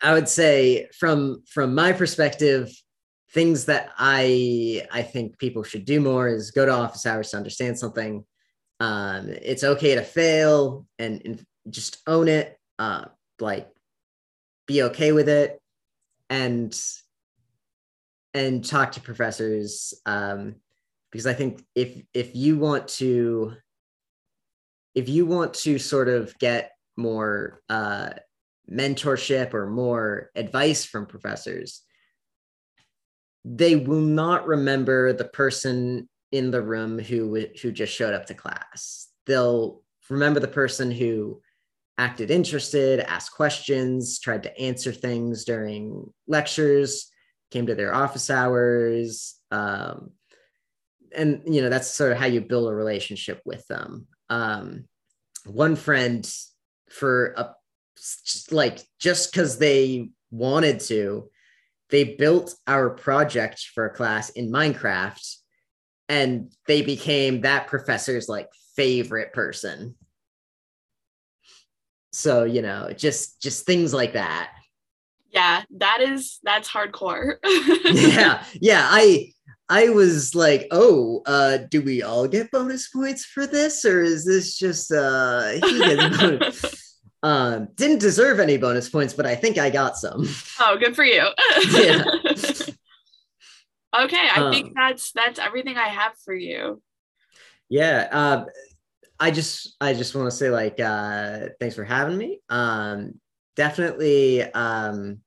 I 0.00 0.14
would 0.14 0.28
say 0.28 0.88
from 0.98 1.42
from 1.46 1.74
my 1.74 1.92
perspective, 1.92 2.70
things 3.32 3.66
that 3.66 3.90
I 3.98 4.86
I 4.90 5.02
think 5.02 5.38
people 5.38 5.62
should 5.64 5.84
do 5.84 6.00
more 6.00 6.28
is 6.28 6.50
go 6.50 6.64
to 6.64 6.72
office 6.72 7.04
hours 7.04 7.30
to 7.30 7.36
understand 7.36 7.78
something. 7.78 8.24
Um, 8.80 9.28
it's 9.28 9.64
okay 9.64 9.96
to 9.96 10.02
fail 10.02 10.86
and, 10.98 11.20
and 11.24 11.44
just 11.68 11.98
own 12.06 12.28
it. 12.28 12.56
Uh, 12.78 13.06
like 13.40 13.68
be 14.66 14.82
okay 14.84 15.12
with 15.12 15.28
it 15.28 15.60
and 16.30 16.80
and 18.34 18.64
talk 18.64 18.92
to 18.92 19.00
professors 19.00 19.94
um, 20.06 20.56
because 21.10 21.26
I 21.26 21.32
think 21.32 21.64
if 21.74 22.02
if 22.14 22.36
you 22.36 22.58
want 22.58 22.88
to 22.88 23.54
if 24.98 25.08
you 25.08 25.26
want 25.26 25.54
to 25.54 25.78
sort 25.78 26.08
of 26.08 26.36
get 26.40 26.72
more 26.96 27.62
uh, 27.68 28.10
mentorship 28.68 29.54
or 29.54 29.70
more 29.70 30.30
advice 30.34 30.84
from 30.84 31.06
professors, 31.06 31.82
they 33.44 33.76
will 33.76 34.00
not 34.00 34.48
remember 34.48 35.12
the 35.12 35.24
person 35.24 36.08
in 36.32 36.50
the 36.50 36.60
room 36.60 36.98
who 36.98 37.46
who 37.62 37.70
just 37.70 37.94
showed 37.94 38.12
up 38.12 38.26
to 38.26 38.34
class. 38.34 39.06
They'll 39.26 39.82
remember 40.10 40.40
the 40.40 40.48
person 40.48 40.90
who 40.90 41.40
acted 41.96 42.32
interested, 42.32 42.98
asked 42.98 43.32
questions, 43.32 44.18
tried 44.18 44.42
to 44.42 44.58
answer 44.58 44.90
things 44.92 45.44
during 45.44 46.12
lectures, 46.26 47.08
came 47.52 47.66
to 47.66 47.76
their 47.76 47.94
office 47.94 48.30
hours. 48.30 49.36
Um, 49.52 50.10
and 51.16 51.42
you 51.46 51.62
know 51.62 51.68
that's 51.68 51.94
sort 51.94 52.10
of 52.10 52.18
how 52.18 52.26
you 52.26 52.40
build 52.40 52.68
a 52.68 52.74
relationship 52.74 53.40
with 53.44 53.64
them. 53.68 54.08
Um, 54.30 54.84
one 55.44 55.76
friend, 55.76 56.28
for 56.90 57.34
a 57.36 57.54
like 58.50 58.80
just 58.98 59.32
because 59.32 59.58
they 59.58 60.10
wanted 60.30 60.80
to, 60.80 61.28
they 61.90 62.04
built 62.04 62.54
our 62.66 62.90
project 62.90 63.66
for 63.74 63.86
a 63.86 63.94
class 63.94 64.30
in 64.30 64.50
Minecraft, 64.50 65.36
and 66.08 66.52
they 66.66 66.82
became 66.82 67.42
that 67.42 67.66
professor's 67.66 68.28
like 68.28 68.48
favorite 68.76 69.32
person. 69.32 69.94
So 72.12 72.44
you 72.44 72.62
know 72.62 72.92
just 72.96 73.40
just 73.42 73.66
things 73.66 73.92
like 73.92 74.14
that. 74.14 74.52
Yeah 75.30 75.62
that 75.78 76.00
is 76.00 76.38
that's 76.42 76.68
hardcore. 76.68 77.36
Yeah 77.84 78.44
yeah 78.60 78.86
i 78.90 79.32
i 79.68 79.88
was 79.88 80.34
like 80.34 80.66
oh 80.70 81.22
uh 81.26 81.58
do 81.70 81.82
we 81.82 82.02
all 82.02 82.26
get 82.26 82.50
bonus 82.50 82.88
points 82.88 83.24
for 83.24 83.46
this 83.46 83.84
or 83.84 84.02
is 84.02 84.24
this 84.24 84.58
just 84.58 84.92
uh 84.92 85.48
he 85.48 85.78
gets 85.78 86.18
bonus 86.20 87.00
um 87.22 87.68
didn't 87.74 87.98
deserve 87.98 88.38
any 88.38 88.56
bonus 88.56 88.88
points 88.88 89.12
but 89.12 89.26
i 89.26 89.34
think 89.34 89.58
i 89.58 89.70
got 89.70 89.96
some. 89.96 90.28
Oh 90.60 90.76
good 90.78 90.94
for 90.94 91.04
you. 91.04 91.26
Yeah. 91.70 92.04
Okay 93.98 94.28
i 94.36 94.42
um, 94.42 94.52
think 94.52 94.74
that's 94.74 95.12
that's 95.12 95.38
everything 95.38 95.78
i 95.78 95.88
have 95.88 96.12
for 96.22 96.34
you. 96.34 96.82
Yeah 97.70 98.06
uh 98.12 98.44
I 99.20 99.30
just 99.30 99.76
I 99.80 99.94
just 99.94 100.14
want 100.14 100.30
to 100.30 100.36
say 100.36 100.50
like 100.50 100.78
uh 100.78 101.48
thanks 101.58 101.74
for 101.74 101.84
having 101.84 102.16
me. 102.16 102.40
Um 102.48 103.14
definitely 103.56 104.42
um 104.42 105.20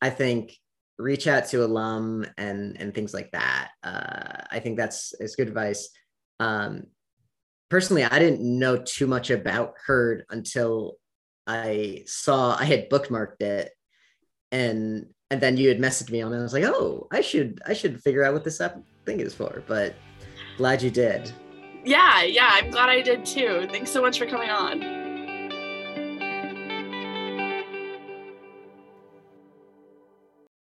I 0.00 0.10
think 0.10 0.56
reach 0.98 1.26
out 1.26 1.46
to 1.46 1.64
alum 1.64 2.26
and 2.36 2.80
and 2.80 2.94
things 2.94 3.14
like 3.14 3.30
that. 3.32 3.70
Uh 3.82 4.44
I 4.50 4.60
think 4.60 4.76
that's 4.76 5.14
is 5.20 5.36
good 5.36 5.48
advice. 5.48 5.90
Um 6.40 6.84
personally 7.70 8.04
I 8.04 8.18
didn't 8.18 8.40
know 8.40 8.78
too 8.78 9.06
much 9.06 9.30
about 9.30 9.74
Herd 9.86 10.24
until 10.30 10.96
I 11.46 12.02
saw 12.06 12.56
I 12.56 12.64
had 12.64 12.90
bookmarked 12.90 13.42
it 13.42 13.70
and 14.52 15.06
and 15.30 15.40
then 15.40 15.56
you 15.56 15.68
had 15.68 15.78
messaged 15.78 16.10
me 16.10 16.22
on 16.22 16.32
it. 16.32 16.38
I 16.38 16.42
was 16.42 16.54
like, 16.54 16.64
oh, 16.64 17.06
I 17.12 17.20
should 17.20 17.60
I 17.66 17.74
should 17.74 18.02
figure 18.02 18.24
out 18.24 18.32
what 18.32 18.44
this 18.44 18.60
app 18.60 18.78
thing 19.04 19.20
is 19.20 19.34
for. 19.34 19.62
But 19.66 19.94
glad 20.56 20.82
you 20.82 20.90
did 20.90 21.32
yeah, 21.84 22.22
yeah, 22.22 22.50
I'm 22.50 22.70
glad 22.70 22.90
I 22.90 23.00
did 23.00 23.24
too. 23.24 23.66
Thanks 23.70 23.90
so 23.90 24.02
much 24.02 24.18
for 24.18 24.26
coming 24.26 24.50
on. 24.50 24.97